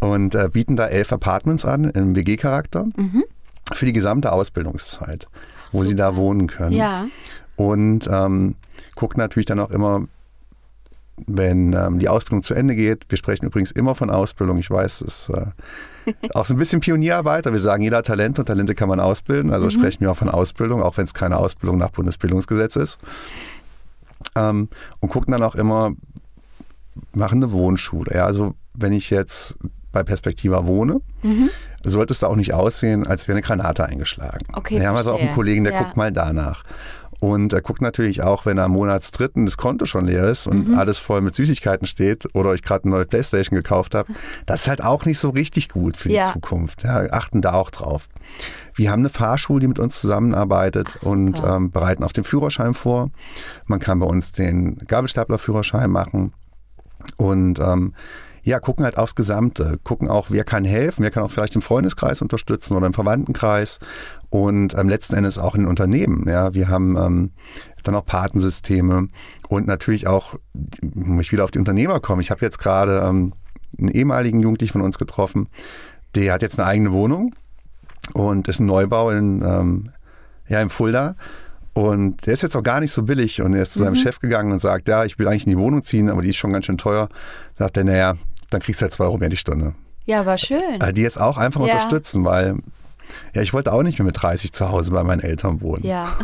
[0.00, 3.24] und äh, bieten da elf Apartments an im WG-Charakter mhm.
[3.72, 5.26] für die gesamte Ausbildungszeit,
[5.70, 5.88] wo Super.
[5.88, 6.72] sie da wohnen können.
[6.72, 7.06] Ja.
[7.56, 8.56] Und ähm,
[8.94, 10.06] gucken natürlich dann auch immer,
[11.26, 13.04] wenn ähm, die Ausbildung zu Ende geht.
[13.08, 14.58] Wir sprechen übrigens immer von Ausbildung.
[14.58, 15.46] Ich weiß, es ist äh,
[16.34, 17.44] auch so ein bisschen Pionierarbeit.
[17.44, 19.52] Wir sagen, jeder Talent und Talente kann man ausbilden.
[19.52, 19.70] Also mhm.
[19.70, 22.98] sprechen wir auch von Ausbildung, auch wenn es keine Ausbildung nach Bundesbildungsgesetz ist.
[24.34, 24.68] Ähm,
[25.00, 25.92] und gucken dann auch immer,
[27.14, 28.12] machen eine Wohnschule.
[28.14, 29.56] Ja, also wenn ich jetzt
[29.92, 31.50] bei Perspektiva wohne, mhm.
[31.84, 34.46] sollte es da auch nicht aussehen, als wäre eine Granate eingeschlagen.
[34.52, 35.82] Okay, Wir haben also auch einen Kollegen, der ja.
[35.82, 36.64] guckt mal danach.
[37.20, 40.68] Und er guckt natürlich auch, wenn er am Monatsdritten das Konto schon leer ist und
[40.68, 40.74] mhm.
[40.74, 44.12] alles voll mit Süßigkeiten steht oder ich gerade eine neue Playstation gekauft habe.
[44.44, 46.26] Das ist halt auch nicht so richtig gut für ja.
[46.26, 46.82] die Zukunft.
[46.84, 48.08] Ja, achten da auch drauf.
[48.74, 52.74] Wir haben eine Fahrschule, die mit uns zusammenarbeitet Ach, und ähm, bereiten auf den Führerschein
[52.74, 53.10] vor.
[53.64, 56.34] Man kann bei uns den Gabelstaplerführerschein machen.
[57.16, 57.94] Und ähm,
[58.42, 61.62] ja, gucken halt aufs Gesamte, gucken auch, wer kann helfen, wer kann auch vielleicht im
[61.62, 63.78] Freundeskreis unterstützen oder im Verwandtenkreis.
[64.28, 66.28] Und ähm, letzten Endes auch in Unternehmen.
[66.28, 67.30] Ja, wir haben ähm,
[67.82, 69.08] dann auch Patensysteme
[69.48, 70.34] und natürlich auch,
[70.82, 72.20] muss ich wieder auf die Unternehmer kommen.
[72.20, 73.32] Ich habe jetzt gerade ähm,
[73.78, 75.48] einen ehemaligen Jugendlichen von uns getroffen,
[76.14, 77.34] der hat jetzt eine eigene Wohnung
[78.12, 79.90] und ist ein Neubau in, ähm,
[80.48, 81.16] ja, in Fulda
[81.74, 83.42] und der ist jetzt auch gar nicht so billig.
[83.42, 83.98] Und er ist zu seinem mhm.
[83.98, 86.36] Chef gegangen und sagt, ja, ich will eigentlich in die Wohnung ziehen, aber die ist
[86.36, 87.08] schon ganz schön teuer.
[87.56, 88.14] Da sagt er, naja,
[88.50, 89.74] dann kriegst du halt zwei Euro mehr die Stunde.
[90.06, 90.80] Ja, aber schön.
[90.80, 91.74] Also die jetzt auch einfach ja.
[91.74, 92.58] unterstützen, weil
[93.34, 95.84] ja, ich wollte auch nicht mehr mit 30 zu Hause bei meinen Eltern wohnen.
[95.84, 96.16] Ja.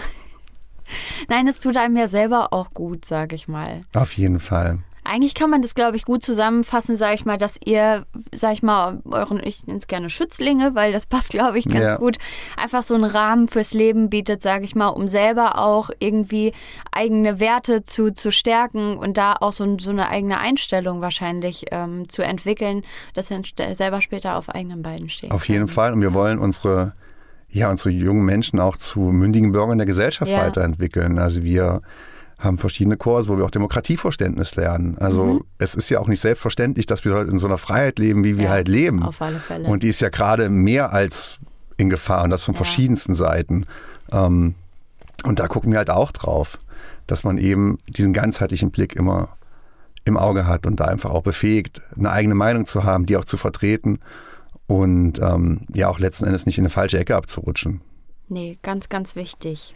[1.28, 3.82] Nein, es tut einem ja selber auch gut, sag ich mal.
[3.92, 4.78] Auf jeden Fall.
[5.10, 8.62] Eigentlich kann man das, glaube ich, gut zusammenfassen, sage ich mal, dass ihr, sage ich
[8.62, 11.96] mal, euren, ich nenne es gerne Schützlinge, weil das passt, glaube ich, ganz ja.
[11.96, 12.18] gut,
[12.56, 16.52] einfach so einen Rahmen fürs Leben bietet, sage ich mal, um selber auch irgendwie
[16.92, 22.08] eigene Werte zu, zu stärken und da auch so, so eine eigene Einstellung wahrscheinlich ähm,
[22.08, 22.82] zu entwickeln,
[23.14, 23.42] dass dann
[23.72, 25.32] selber später auf eigenen Beinen steht.
[25.32, 25.92] Auf jeden Fall.
[25.92, 26.92] Und wir wollen unsere
[27.48, 30.46] ja, unsere jungen Menschen auch zu mündigen Bürgern der Gesellschaft ja.
[30.46, 31.18] weiterentwickeln.
[31.18, 31.82] Also wir
[32.40, 34.96] haben verschiedene Kurse, wo wir auch Demokratieverständnis lernen.
[34.98, 35.44] Also mhm.
[35.58, 38.38] es ist ja auch nicht selbstverständlich, dass wir halt in so einer Freiheit leben, wie
[38.38, 39.02] wir ja, halt leben.
[39.02, 39.68] Auf alle Fälle.
[39.68, 41.38] Und die ist ja gerade mehr als
[41.76, 42.58] in Gefahr und das von ja.
[42.58, 43.66] verschiedensten Seiten.
[44.10, 44.54] Ähm,
[45.24, 46.58] und da gucken wir halt auch drauf,
[47.06, 49.36] dass man eben diesen ganzheitlichen Blick immer
[50.04, 53.26] im Auge hat und da einfach auch befähigt, eine eigene Meinung zu haben, die auch
[53.26, 53.98] zu vertreten
[54.66, 57.82] und ähm, ja auch letzten Endes nicht in eine falsche Ecke abzurutschen.
[58.28, 59.74] Nee, ganz, ganz wichtig.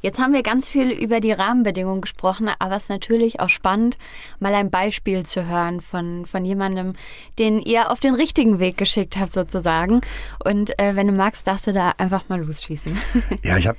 [0.00, 3.98] Jetzt haben wir ganz viel über die Rahmenbedingungen gesprochen, aber es ist natürlich auch spannend,
[4.38, 6.94] mal ein Beispiel zu hören von, von jemandem,
[7.38, 10.00] den ihr auf den richtigen Weg geschickt habt, sozusagen.
[10.44, 12.96] Und äh, wenn du magst, darfst du da einfach mal losschießen.
[13.42, 13.78] Ja, ich habe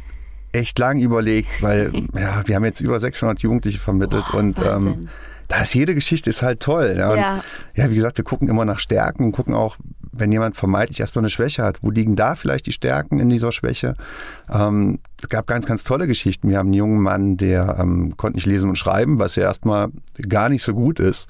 [0.51, 5.09] echt lang überlegt, weil ja, wir haben jetzt über 600 Jugendliche vermittelt oh, und ähm,
[5.47, 6.95] da ist jede Geschichte ist halt toll.
[6.97, 7.15] Ja.
[7.15, 7.43] ja.
[7.75, 9.77] ja, wie gesagt, wir gucken immer nach Stärken, gucken auch,
[10.19, 13.51] wenn jemand vermeintlich erstmal eine Schwäche hat, wo liegen da vielleicht die Stärken in dieser
[13.51, 13.93] Schwäche?
[14.51, 16.49] Ähm, es gab ganz, ganz tolle Geschichten.
[16.49, 19.89] Wir haben einen jungen Mann, der ähm, konnte nicht lesen und schreiben, was ja erstmal
[20.27, 21.27] gar nicht so gut ist.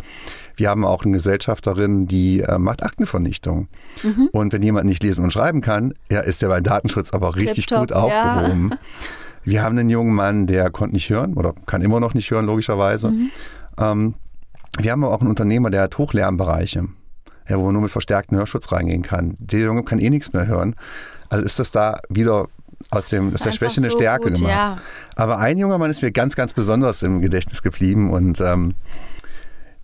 [0.56, 3.68] Wir haben auch eine Gesellschafterin, die äh, macht Aktenvernichtung.
[4.04, 4.30] Mhm.
[4.32, 7.68] Und wenn jemand nicht lesen und schreiben kann, ja, ist der beim Datenschutz aber richtig
[7.68, 8.70] Tipptopp, gut aufgehoben.
[8.72, 8.78] Ja.
[9.46, 12.46] Wir haben einen jungen Mann, der konnte nicht hören oder kann immer noch nicht hören,
[12.46, 13.10] logischerweise.
[13.10, 13.30] Mhm.
[13.80, 14.14] Ähm,
[14.78, 16.88] wir haben aber auch einen Unternehmer, der hat Hochlärmbereiche,
[17.50, 19.36] ja, wo man nur mit verstärktem Hörschutz reingehen kann.
[19.40, 20.76] Der Junge kann eh nichts mehr hören.
[21.30, 22.48] Also ist das da wieder
[22.92, 24.52] aus, dem, aus der Schwäche eine Stärke gut, gemacht.
[24.52, 24.78] Ja.
[25.16, 28.76] Aber ein junger Mann ist mir ganz, ganz besonders im Gedächtnis geblieben und ähm,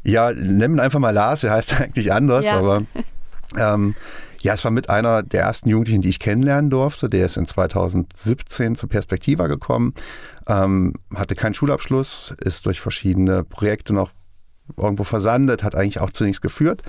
[0.04, 2.58] ja, nennen einfach mal Lars, er heißt eigentlich anders, ja.
[2.58, 2.84] aber
[3.58, 3.96] ähm,
[4.42, 7.10] ja, es war mit einer der ersten Jugendlichen, die ich kennenlernen durfte.
[7.10, 9.96] Der ist in 2017 zur Perspektiva gekommen,
[10.48, 14.12] ähm, hatte keinen Schulabschluss, ist durch verschiedene Projekte noch
[14.78, 16.84] irgendwo versandet, hat eigentlich auch zu nichts geführt.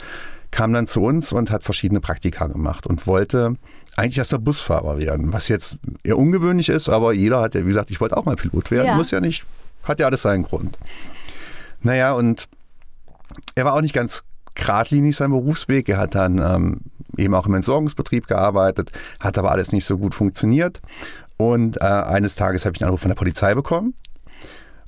[0.50, 3.56] Kam dann zu uns und hat verschiedene Praktika gemacht und wollte
[3.96, 7.68] eigentlich erst der Busfahrer werden, was jetzt eher ungewöhnlich ist, aber jeder hat ja, wie
[7.68, 8.94] gesagt, ich wollte auch mal Pilot werden, Ja.
[8.96, 9.44] muss ja nicht,
[9.85, 10.78] hat ja alles seinen Grund.
[11.80, 12.46] Naja, und
[13.54, 14.22] er war auch nicht ganz
[14.54, 15.88] geradlinig sein Berufsweg.
[15.88, 16.80] Er hat dann ähm,
[17.16, 20.80] eben auch im Entsorgungsbetrieb gearbeitet, hat aber alles nicht so gut funktioniert.
[21.37, 23.94] Und äh, eines Tages habe ich einen Anruf von der Polizei bekommen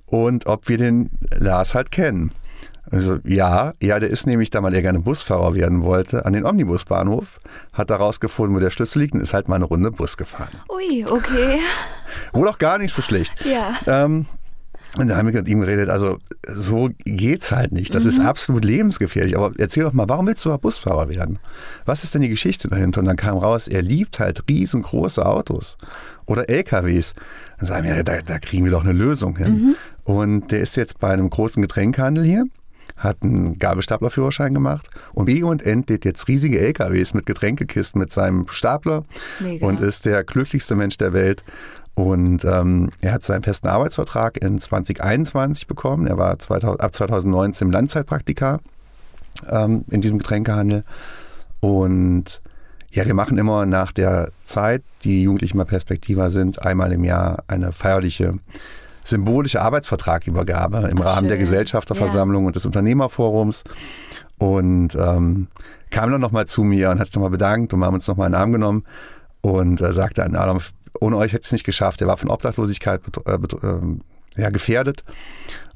[0.07, 2.33] und ob wir den Lars halt kennen.
[2.90, 6.44] Also ja, ja, der ist nämlich, da mal der gerne Busfahrer werden wollte, an den
[6.44, 7.38] Omnibusbahnhof,
[7.72, 10.48] hat da rausgefunden, wo der Schlüssel liegt und ist halt mal eine Runde Bus gefahren.
[10.70, 11.61] Ui, okay.
[12.33, 13.33] Wohl auch gar nicht so schlecht.
[13.44, 13.77] Ja.
[13.87, 14.27] Ähm,
[14.96, 17.94] und da haben wir mit ihm geredet, also so geht's halt nicht.
[17.94, 19.37] Das ist absolut lebensgefährlich.
[19.37, 21.38] Aber erzähl doch mal, warum willst du mal Busfahrer werden?
[21.85, 23.01] Was ist denn die Geschichte dahinter?
[23.01, 25.77] Und dann kam raus, er liebt halt riesengroße Autos
[26.24, 27.14] oder LKWs.
[27.59, 29.77] Dann sagen wir, da, da kriegen wir doch eine Lösung hin.
[30.05, 32.46] Und der ist jetzt bei einem großen Getränkhandel hier,
[32.99, 38.47] hat einen Gabelstaplerführerschein gemacht und B und entlädt jetzt riesige LKWs mit Getränkekisten mit seinem
[38.49, 39.05] Stapler
[39.41, 39.65] Mega.
[39.67, 41.45] und ist der glücklichste Mensch der Welt.
[41.95, 46.07] Und ähm, er hat seinen festen Arbeitsvertrag in 2021 bekommen.
[46.07, 48.61] Er war 2000, ab 2019 im Langzeitpraktika
[49.51, 50.85] ähm, in diesem Getränkehandel.
[51.61, 52.41] Und
[52.91, 57.43] ja, wir machen immer nach der Zeit, die Jugendlichen mal Perspektiva sind, einmal im Jahr
[57.49, 58.39] eine feierliche
[59.09, 61.40] symbolische Arbeitsvertragübergabe im Rahmen der schön.
[61.40, 63.64] Gesellschafterversammlung und des Unternehmerforums.
[64.38, 65.49] Und ähm,
[65.90, 68.27] kam dann nochmal zu mir und hat sich nochmal bedankt und wir haben uns nochmal
[68.27, 68.85] in den Arm genommen
[69.40, 70.61] und äh, sagte an Adam,
[71.01, 72.01] ohne euch hätte es nicht geschafft.
[72.01, 74.03] Er war von Obdachlosigkeit äh, ähm,
[74.37, 75.03] ja, gefährdet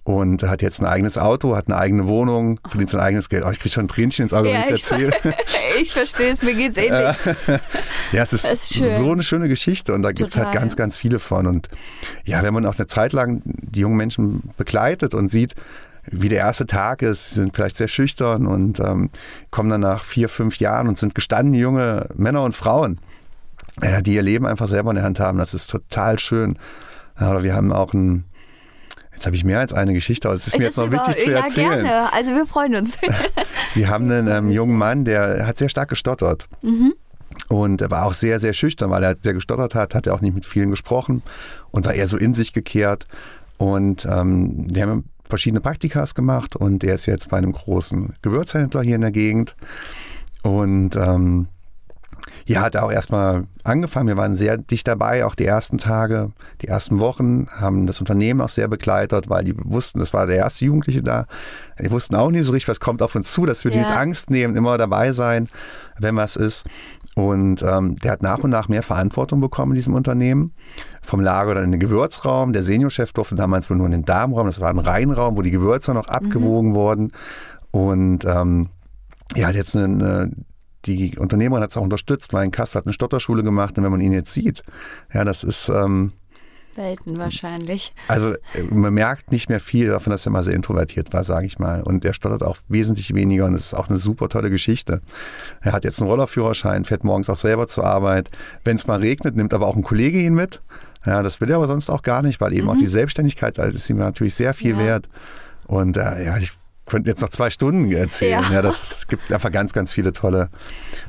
[0.05, 3.45] und hat jetzt ein eigenes Auto, hat eine eigene Wohnung, verdient sein eigenes Geld.
[3.45, 5.13] Oh, ich kriege schon ein Tränchen ins Auge, wenn Ja, ich es erzähle.
[5.81, 7.17] ich verstehe es, mir geht's ähnlich.
[8.13, 10.97] Ja, es ist, ist so eine schöne Geschichte und da gibt es halt ganz, ganz
[10.97, 11.47] viele von.
[11.47, 11.69] Und
[12.25, 15.55] ja, wenn man auch eine Zeit lang die jungen Menschen begleitet und sieht,
[16.11, 19.11] wie der erste Tag ist, sie sind vielleicht sehr schüchtern und ähm,
[19.51, 22.99] kommen dann nach vier, fünf Jahren und sind gestandene junge Männer und Frauen,
[23.81, 25.39] ja, die ihr Leben einfach selber in der Hand haben.
[25.39, 26.59] Das ist total schön.
[27.19, 28.25] Ja, oder wir haben auch ein,
[29.23, 31.25] jetzt habe ich mehr als eine Geschichte, aber es ist mir Das jetzt noch wichtig
[31.25, 31.85] zu ja, erzählen.
[31.85, 32.13] gerne.
[32.13, 32.99] Also wir freuen uns.
[33.75, 36.49] Wir haben einen ähm, jungen Mann, der hat sehr stark gestottert.
[37.49, 40.21] Und er war auch sehr, sehr schüchtern, weil er sehr gestottert hat, hat er auch
[40.21, 41.23] nicht mit vielen gesprochen
[41.71, 43.07] und war eher so in sich gekehrt.
[43.59, 48.83] Und ähm, die haben verschiedene Praktikas gemacht und er ist jetzt bei einem großen Gewürzhändler
[48.83, 49.55] hier in der Gegend.
[50.43, 51.47] Und ähm,
[52.47, 54.09] ja, hat auch erstmal angefangen.
[54.09, 58.41] Wir waren sehr dicht dabei, auch die ersten Tage, die ersten Wochen, haben das Unternehmen
[58.41, 61.27] auch sehr begleitet, weil die wussten, das war der erste Jugendliche da.
[61.81, 63.79] Die wussten auch nicht so richtig, was kommt auf uns zu, dass wir Ja.
[63.79, 65.49] dieses Angst nehmen, immer dabei sein,
[65.99, 66.65] wenn was ist.
[67.15, 70.55] Und ähm, der hat nach und nach mehr Verantwortung bekommen in diesem Unternehmen.
[71.03, 72.53] Vom Lager dann in den Gewürzraum.
[72.53, 74.47] Der Seniorchef durfte damals wohl nur in den Darmraum.
[74.47, 77.13] Das war ein Reinraum, wo die Gewürze noch abgewogen wurden.
[77.71, 78.69] Und ähm,
[79.35, 80.31] ja, jetzt eine, eine
[80.87, 83.91] die Unternehmerin hat es auch unterstützt, weil ein Kassel hat eine Stotterschule gemacht und wenn
[83.93, 84.63] man ihn jetzt sieht,
[85.13, 86.13] ja, das ist, ähm,
[86.75, 87.93] Welten wahrscheinlich.
[88.09, 91.45] also äh, man merkt nicht mehr viel davon, dass er mal sehr introvertiert war, sage
[91.45, 91.83] ich mal.
[91.83, 95.03] Und er stottert auch wesentlich weniger und es ist auch eine super tolle Geschichte.
[95.61, 98.31] Er hat jetzt einen Rollerführerschein, fährt morgens auch selber zur Arbeit.
[98.65, 100.63] Wenn es mal regnet, nimmt aber auch ein Kollege ihn mit.
[101.05, 103.75] Ja, das will er aber sonst auch gar nicht, weil eben auch die Selbstständigkeit, das
[103.75, 104.81] ist ihm natürlich sehr viel Mhm.
[104.81, 104.87] Ja.
[104.87, 105.09] wert.
[105.67, 106.53] Und äh, ja, ich
[106.93, 108.43] könnte jetzt noch zwei Stunden erzählen.
[108.43, 108.53] Ja.
[108.53, 110.51] Ja, das es gibt einfach ganz, ganz viele tolle,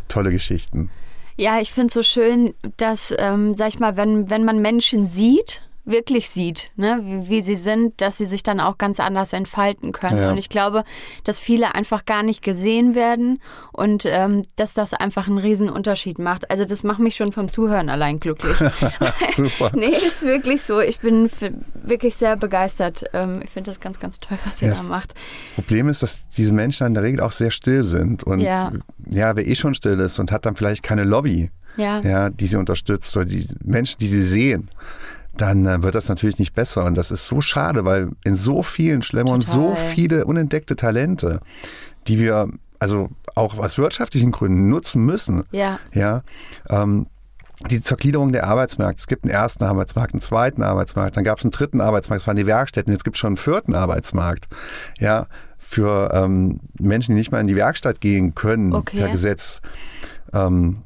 [0.08, 0.90] tolle Geschichten.
[1.36, 5.08] Ja, ich finde es so schön, dass, ähm, sag ich mal, wenn, wenn man Menschen
[5.08, 9.34] sieht, wirklich sieht, ne, wie, wie sie sind, dass sie sich dann auch ganz anders
[9.34, 10.18] entfalten können.
[10.18, 10.32] Ja.
[10.32, 10.84] Und ich glaube,
[11.26, 13.42] dass viele einfach gar nicht gesehen werden
[13.74, 16.50] und ähm, dass das einfach einen riesen Unterschied macht.
[16.50, 18.56] Also das macht mich schon vom Zuhören allein glücklich.
[19.36, 19.72] Super.
[19.76, 20.80] nee, ist wirklich so.
[20.80, 21.30] Ich bin
[21.74, 23.04] wirklich sehr begeistert.
[23.14, 25.14] Ähm, ich finde das ganz, ganz toll, was ihr Ja, da macht.
[25.56, 28.24] Problem ist, dass diese Menschen in der Regel auch sehr still sind.
[28.24, 28.72] Und Ja.
[29.10, 32.00] ja, wer eh schon still ist und hat dann vielleicht keine Lobby, Ja.
[32.02, 34.70] ja, die sie unterstützt oder die Menschen, die sie sehen,
[35.38, 36.86] dann äh, wird das natürlich nicht besser.
[36.86, 41.40] Und das ist so schade, weil in so vielen Schlemmern so viele unentdeckte Talente,
[42.08, 45.80] die wir also auch aus wirtschaftlichen Gründen nutzen müssen, Ja.
[45.94, 46.22] ja,
[46.70, 47.08] ähm,
[47.70, 49.00] die Zergliederung der Arbeitsmärkte.
[49.00, 52.28] Es gibt einen ersten Arbeitsmarkt, einen zweiten Arbeitsmarkt, dann gab es einen dritten Arbeitsmarkt, das
[52.28, 54.48] waren die Werkstätten, jetzt gibt es schon einen vierten Arbeitsmarkt.
[55.00, 58.98] Ja, für ähm, Menschen, die nicht mal in die Werkstatt gehen können, Okay.
[58.98, 59.62] per Gesetz.
[60.34, 60.82] Ähm,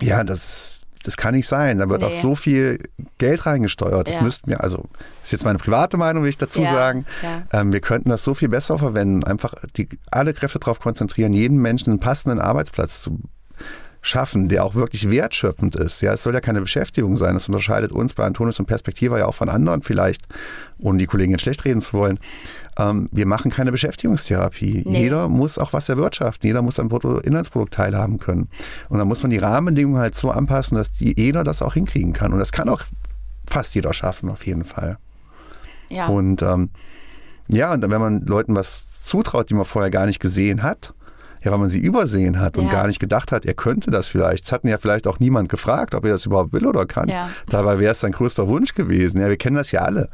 [0.00, 1.78] ja, das, das kann nicht sein.
[1.78, 2.08] Da wird Nee.
[2.08, 2.78] auch so viel
[3.18, 4.06] Geld reingesteuert.
[4.06, 4.22] Das Ja.
[4.22, 4.84] müssten wir, also
[5.24, 7.06] ist jetzt meine private Meinung, will ich dazu Ja, sagen.
[7.22, 7.60] ja.
[7.60, 11.58] Ähm, wir könnten das so viel besser verwenden, einfach die, alle Kräfte darauf konzentrieren, jedem
[11.58, 13.20] Menschen einen passenden Arbeitsplatz zu
[14.02, 16.00] schaffen, der auch wirklich wertschöpfend ist.
[16.00, 17.34] Ja, es soll ja keine Beschäftigung sein.
[17.34, 20.22] Das unterscheidet uns bei Antonius und Perspektiva ja auch von anderen vielleicht,
[20.78, 22.18] ohne die Kollegin schlecht reden zu wollen.
[22.80, 24.84] Ähm, wir machen keine Beschäftigungstherapie.
[24.86, 25.02] Nee.
[25.02, 26.46] Jeder muss auch was erwirtschaften.
[26.46, 28.48] Jeder muss am Bruttoinlandsprodukt teilhaben können.
[28.88, 32.12] Und dann muss man die Rahmenbedingungen halt so anpassen, dass die, jeder das auch hinkriegen
[32.12, 32.32] kann.
[32.32, 32.82] Und das kann auch
[33.46, 34.98] fast jeder schaffen, auf jeden Fall.
[35.88, 36.06] Ja.
[36.06, 36.70] Und ähm,
[37.48, 40.94] ja, und dann, wenn man Leuten was zutraut, die man vorher gar nicht gesehen hat,
[41.42, 42.72] ja, weil man sie übersehen hat und Ja.
[42.72, 44.44] gar nicht gedacht hat, er könnte das vielleicht.
[44.44, 47.08] Es hat ihn ja vielleicht auch niemand gefragt, ob er das überhaupt will oder kann.
[47.08, 47.30] Ja.
[47.48, 49.20] Dabei wäre es sein größter Wunsch gewesen.
[49.20, 50.08] Ja, wir kennen das ja alle.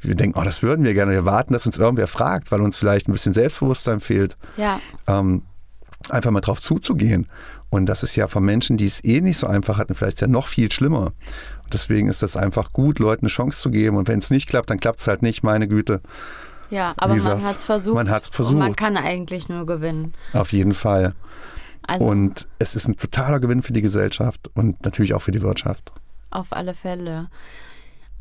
[0.00, 1.12] Wir denken, oh, das würden wir gerne.
[1.12, 4.80] Wir warten, dass uns irgendwer fragt, weil uns vielleicht ein bisschen Selbstbewusstsein fehlt, ja.
[5.06, 5.42] ähm,
[6.10, 7.26] einfach mal drauf zuzugehen.
[7.70, 10.26] Und das ist ja von Menschen, die es eh nicht so einfach hatten, vielleicht ja
[10.26, 11.12] noch viel schlimmer.
[11.64, 13.96] Und deswegen ist das einfach gut, Leuten eine Chance zu geben.
[13.96, 16.02] Und wenn es nicht klappt, dann klappt es halt nicht, meine Güte.
[16.72, 17.94] Ja, aber Wie man hat es versucht.
[17.94, 18.76] man hat's Und man versucht.
[18.78, 20.14] kann eigentlich nur gewinnen.
[20.32, 21.14] Auf jeden Fall.
[21.86, 25.42] Also Und es ist ein totaler Gewinn für die Gesellschaft und natürlich auch für die
[25.42, 25.92] Wirtschaft.
[26.30, 27.28] auf alle Fälle.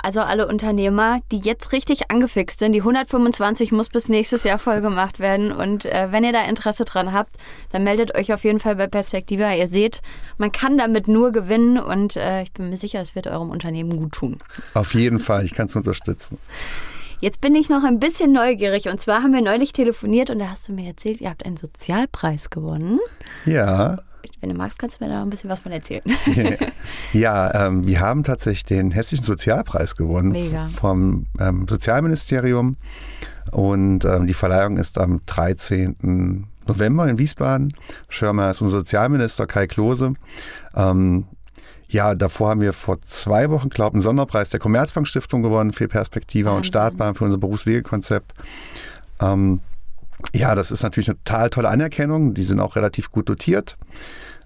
[0.03, 4.81] Also alle Unternehmer, die jetzt richtig angefixt sind, die 125 muss bis nächstes Jahr voll
[4.81, 5.51] gemacht werden.
[5.53, 7.37] Und äh, wenn ihr da Interesse dran habt,
[7.71, 9.53] dann meldet euch auf jeden Fall bei Perspektiva.
[9.53, 10.01] Ihr seht,
[10.39, 13.95] man kann damit nur gewinnen und äh, ich bin mir sicher, es wird eurem Unternehmen
[13.95, 14.39] gut tun.
[14.73, 16.39] Auf jeden Fall, ich kann es unterstützen.
[17.21, 18.89] Jetzt bin ich noch ein bisschen neugierig.
[18.89, 21.55] Und zwar haben wir neulich telefoniert und da hast du mir erzählt, ihr habt einen
[21.55, 22.99] Sozialpreis gewonnen.
[23.45, 23.99] Ja,
[24.39, 26.03] Wenn du magst, kannst du mir da ein bisschen was von erzählen.
[27.13, 30.65] ja ähm, wir haben tatsächlich den Hessischen Sozialpreis gewonnen Mega.
[30.65, 32.77] vom ähm, Sozialministerium.
[33.51, 36.47] Und ähm, die Verleihung ist am 13.
[36.65, 37.73] November in Wiesbaden.
[38.09, 40.15] Schirmer ist unser Sozialminister Kai Klose.
[40.75, 41.25] Ähm,
[41.91, 45.73] ja, davor haben wir vor zwei Wochen, glaube ich, einen Sonderpreis der Commerzbank Stiftung gewonnen
[45.73, 46.69] für Perspektiva und Wahnsinn.
[46.71, 48.33] Startbahn für unser Berufswegekonzept.
[49.19, 49.59] Ähm,
[50.33, 52.33] ja, das ist natürlich eine total tolle Anerkennung.
[52.33, 53.77] Die sind auch relativ gut dotiert.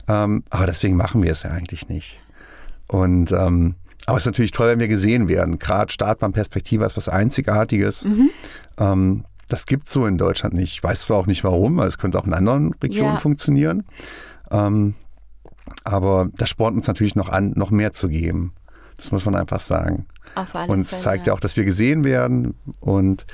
[0.07, 2.19] Ähm, aber deswegen machen wir es ja eigentlich nicht.
[2.87, 3.75] Und ähm,
[4.07, 5.57] aber es ist natürlich toll, wenn wir gesehen werden.
[5.57, 8.05] Gerade Startbahn Perspektiva ist was Einzigartiges.
[8.77, 10.73] Ähm, das gibt so in Deutschland nicht.
[10.73, 13.19] Ich weiß zwar auch nicht warum, weil es könnte auch in anderen Regionen Ja.
[13.19, 13.83] funktionieren.
[14.51, 14.93] Ähm,
[15.83, 18.53] aber das spornt uns natürlich noch an, noch mehr zu geben.
[18.97, 20.05] Das muss man einfach sagen.
[20.35, 22.55] Auf alle Und es zeigt ja auch, dass wir gesehen werden.
[22.79, 23.25] Und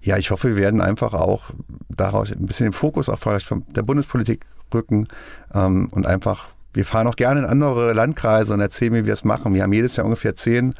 [0.00, 1.50] ja, ich hoffe, wir werden einfach auch
[1.88, 5.08] daraus ein bisschen den Fokus auch vielleicht von der Bundespolitik rücken
[5.54, 9.24] ähm, und einfach, wir fahren auch gerne in andere Landkreise und erzählen, wie wir es
[9.24, 9.52] machen.
[9.52, 10.74] Wir haben jedes Jahr ungefähr zehn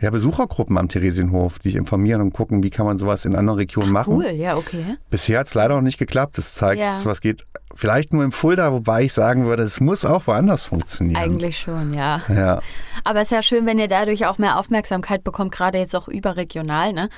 [0.00, 3.92] ja, Besuchergruppen am Theresienhof, die informieren und gucken, wie kann man sowas in anderen Regionen
[3.92, 4.14] machen.
[4.14, 4.96] Cool, ja, okay.
[5.10, 6.36] Bisher hat es leider noch nicht geklappt.
[6.38, 6.98] Das zeigt, Ja.
[7.04, 11.20] was geht vielleicht nur im Fulda, wobei ich sagen würde, es muss auch woanders funktionieren.
[11.22, 12.22] Eigentlich schon, ja.
[12.28, 12.60] Ja.
[13.04, 16.08] Aber es ist ja schön, wenn ihr dadurch auch mehr Aufmerksamkeit bekommt, gerade jetzt auch
[16.08, 16.92] überregional.
[16.92, 17.08] Ne?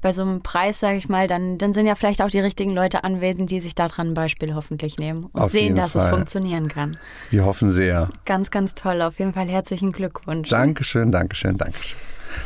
[0.00, 2.72] Bei so einem Preis, sage ich mal, dann, dann sind ja vielleicht auch die richtigen
[2.72, 6.12] Leute anwesend, die sich daran ein Beispiel hoffentlich nehmen und Auf sehen, dass es Fall.
[6.14, 6.96] funktionieren kann.
[7.30, 8.10] Wir hoffen sehr.
[8.24, 9.02] Ganz, ganz toll.
[9.02, 10.48] Auf jeden Fall herzlichen Glückwunsch.
[10.48, 11.98] Dankeschön, Dankeschön, Dankeschön.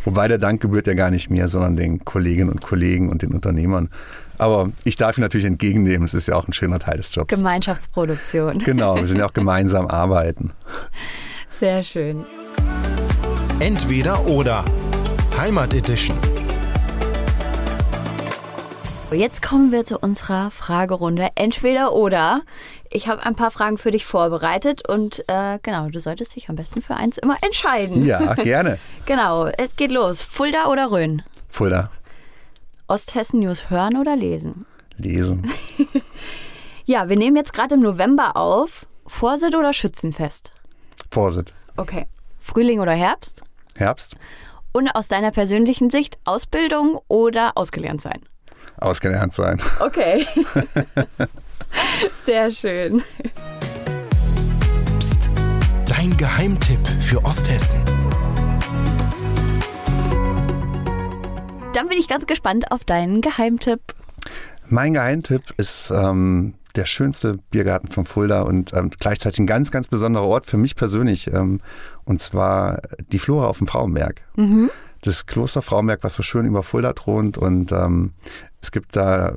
[0.04, 3.32] Wobei der Dank gebührt ja gar nicht mir, sondern den Kolleginnen und Kollegen und den
[3.32, 3.88] Unternehmern.
[4.38, 6.04] Aber ich darf ihn natürlich entgegennehmen.
[6.04, 7.34] Es ist ja auch ein schöner Teil des Jobs.
[7.34, 8.58] Gemeinschaftsproduktion.
[8.58, 10.50] Genau, wir sind ja auch gemeinsam arbeiten.
[11.58, 12.24] Sehr schön.
[13.60, 14.64] Entweder oder.
[15.38, 16.18] Heimat Edition.
[19.12, 21.28] Jetzt kommen wir zu unserer Fragerunde.
[21.34, 22.42] Entweder oder.
[22.90, 26.56] Ich habe ein paar Fragen für dich vorbereitet und äh, genau, du solltest dich am
[26.56, 28.04] besten für eins immer entscheiden.
[28.04, 28.78] Ja, gerne.
[29.06, 30.22] Genau, es geht los.
[30.22, 31.22] Fulda oder Rhön?
[31.48, 31.90] Fulda,
[32.86, 34.66] Osthessen News hören oder lesen?
[34.96, 35.50] lesen.
[36.84, 38.86] Ja, wir nehmen jetzt gerade im November auf.
[39.06, 40.50] Vorsit oder Schützenfest?
[41.12, 41.54] Vorsitt.
[41.76, 42.06] Okay.
[42.40, 43.44] Frühling oder Herbst?
[43.76, 44.16] Herbst,
[44.72, 48.20] Und aus deiner persönlichen Sicht Ausbildung oder ausgelernt sein?
[48.84, 49.60] Ausgelernt sein.
[49.80, 50.26] Okay.
[52.24, 53.02] Sehr schön.
[54.98, 55.30] Psst.
[55.86, 57.78] Dein Geheimtipp für Osthessen.
[61.74, 63.80] Dann bin ich ganz gespannt auf deinen Geheimtipp.
[64.68, 69.88] Mein Geheimtipp ist ähm, der schönste Biergarten von Fulda und ähm, gleichzeitig ein ganz, ganz
[69.88, 71.32] besonderer Ort für mich persönlich.
[71.32, 71.60] Ähm,
[72.04, 74.22] und zwar die Flora auf dem Frauenberg.
[75.02, 77.38] Das Kloster Frauenberg, was so schön über Fulda thront.
[77.38, 78.12] Und ähm,
[78.62, 79.36] es gibt da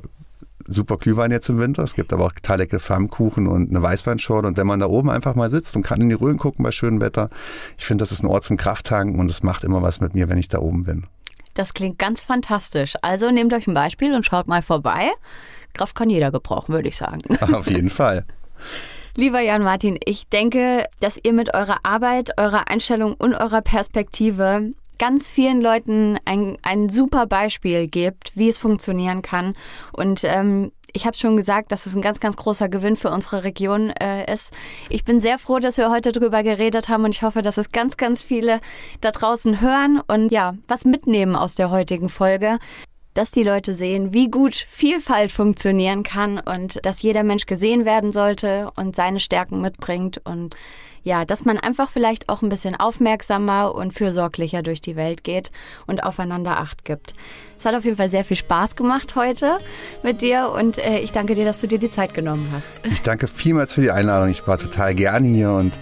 [0.68, 1.82] super Glühwein jetzt im Winter.
[1.82, 4.48] Es gibt aber auch total leckere Flammkuchen und eine Weißweinschorle.
[4.48, 6.70] Und wenn man da oben einfach mal sitzt und kann in die Rhön gucken bei
[6.70, 7.30] schönem Wetter,
[7.76, 10.28] ich finde, das ist ein Ort zum Krafttanken und es macht immer was mit mir,
[10.28, 11.06] wenn ich da oben bin.
[11.54, 12.94] Das klingt ganz fantastisch.
[13.02, 15.10] Also nehmt euch ein Beispiel und schaut mal vorbei.
[15.72, 17.22] Kraft kann jeder gebrauchen, würde ich sagen.
[17.54, 18.24] Auf jeden Fall.
[19.16, 24.72] Lieber Jan Martin, ich denke, dass ihr mit eurer Arbeit, eurer Einstellung und eurer Perspektive
[24.98, 29.54] ganz vielen Leuten ein, ein super Beispiel gebt, wie es funktionieren kann.
[29.92, 33.44] Und ähm, ich habe schon gesagt, dass es ein ganz, ganz großer Gewinn für unsere
[33.44, 34.52] Region äh, ist.
[34.88, 37.70] Ich bin sehr froh, dass wir heute drüber geredet haben und ich hoffe, dass es
[37.70, 38.60] ganz, ganz viele
[39.02, 42.58] da draußen hören und ja, was mitnehmen aus der heutigen Folge.
[43.14, 48.12] dass die Leute sehen, wie gut Vielfalt funktionieren kann und dass jeder Mensch gesehen werden
[48.12, 50.54] sollte und seine Stärken mitbringt und
[51.06, 55.52] ja, dass man einfach vielleicht auch ein bisschen aufmerksamer und fürsorglicher durch die Welt geht
[55.86, 57.14] und aufeinander Acht gibt.
[57.56, 59.58] Es hat auf jeden Fall sehr viel Spaß gemacht heute
[60.02, 62.84] mit dir und äh, ich danke dir, dass du dir die Zeit genommen hast.
[62.90, 64.30] Ich danke vielmals für die Einladung.
[64.30, 65.74] Ich war total gerne hier und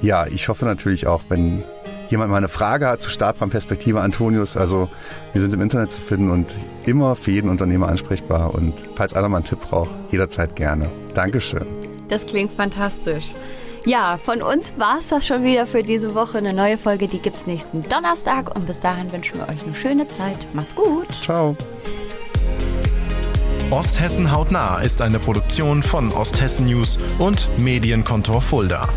[0.00, 1.62] ja, ich hoffe natürlich auch, wenn
[2.10, 4.88] jemand mal eine Frage hat zu Startbahnperspektive Antonius, also
[5.32, 6.48] wir sind im Internet zu finden und
[6.86, 10.90] immer für jeden Unternehmer ansprechbar und falls einer mal einen Tipp braucht, jederzeit gerne.
[11.14, 11.66] Dankeschön.
[12.08, 13.36] Das klingt fantastisch.
[13.84, 16.38] Ja, von uns war es das schon wieder für diese Woche.
[16.38, 18.54] Eine neue Folge, die gibt es nächsten Donnerstag.
[18.54, 20.36] Und bis dahin wünschen wir euch eine schöne Zeit.
[20.52, 21.08] Macht's gut.
[21.20, 21.56] Ciao.
[23.70, 28.88] Osthessen hautnah ist eine Produktion von Osthessen News und Medienkontor Fulda.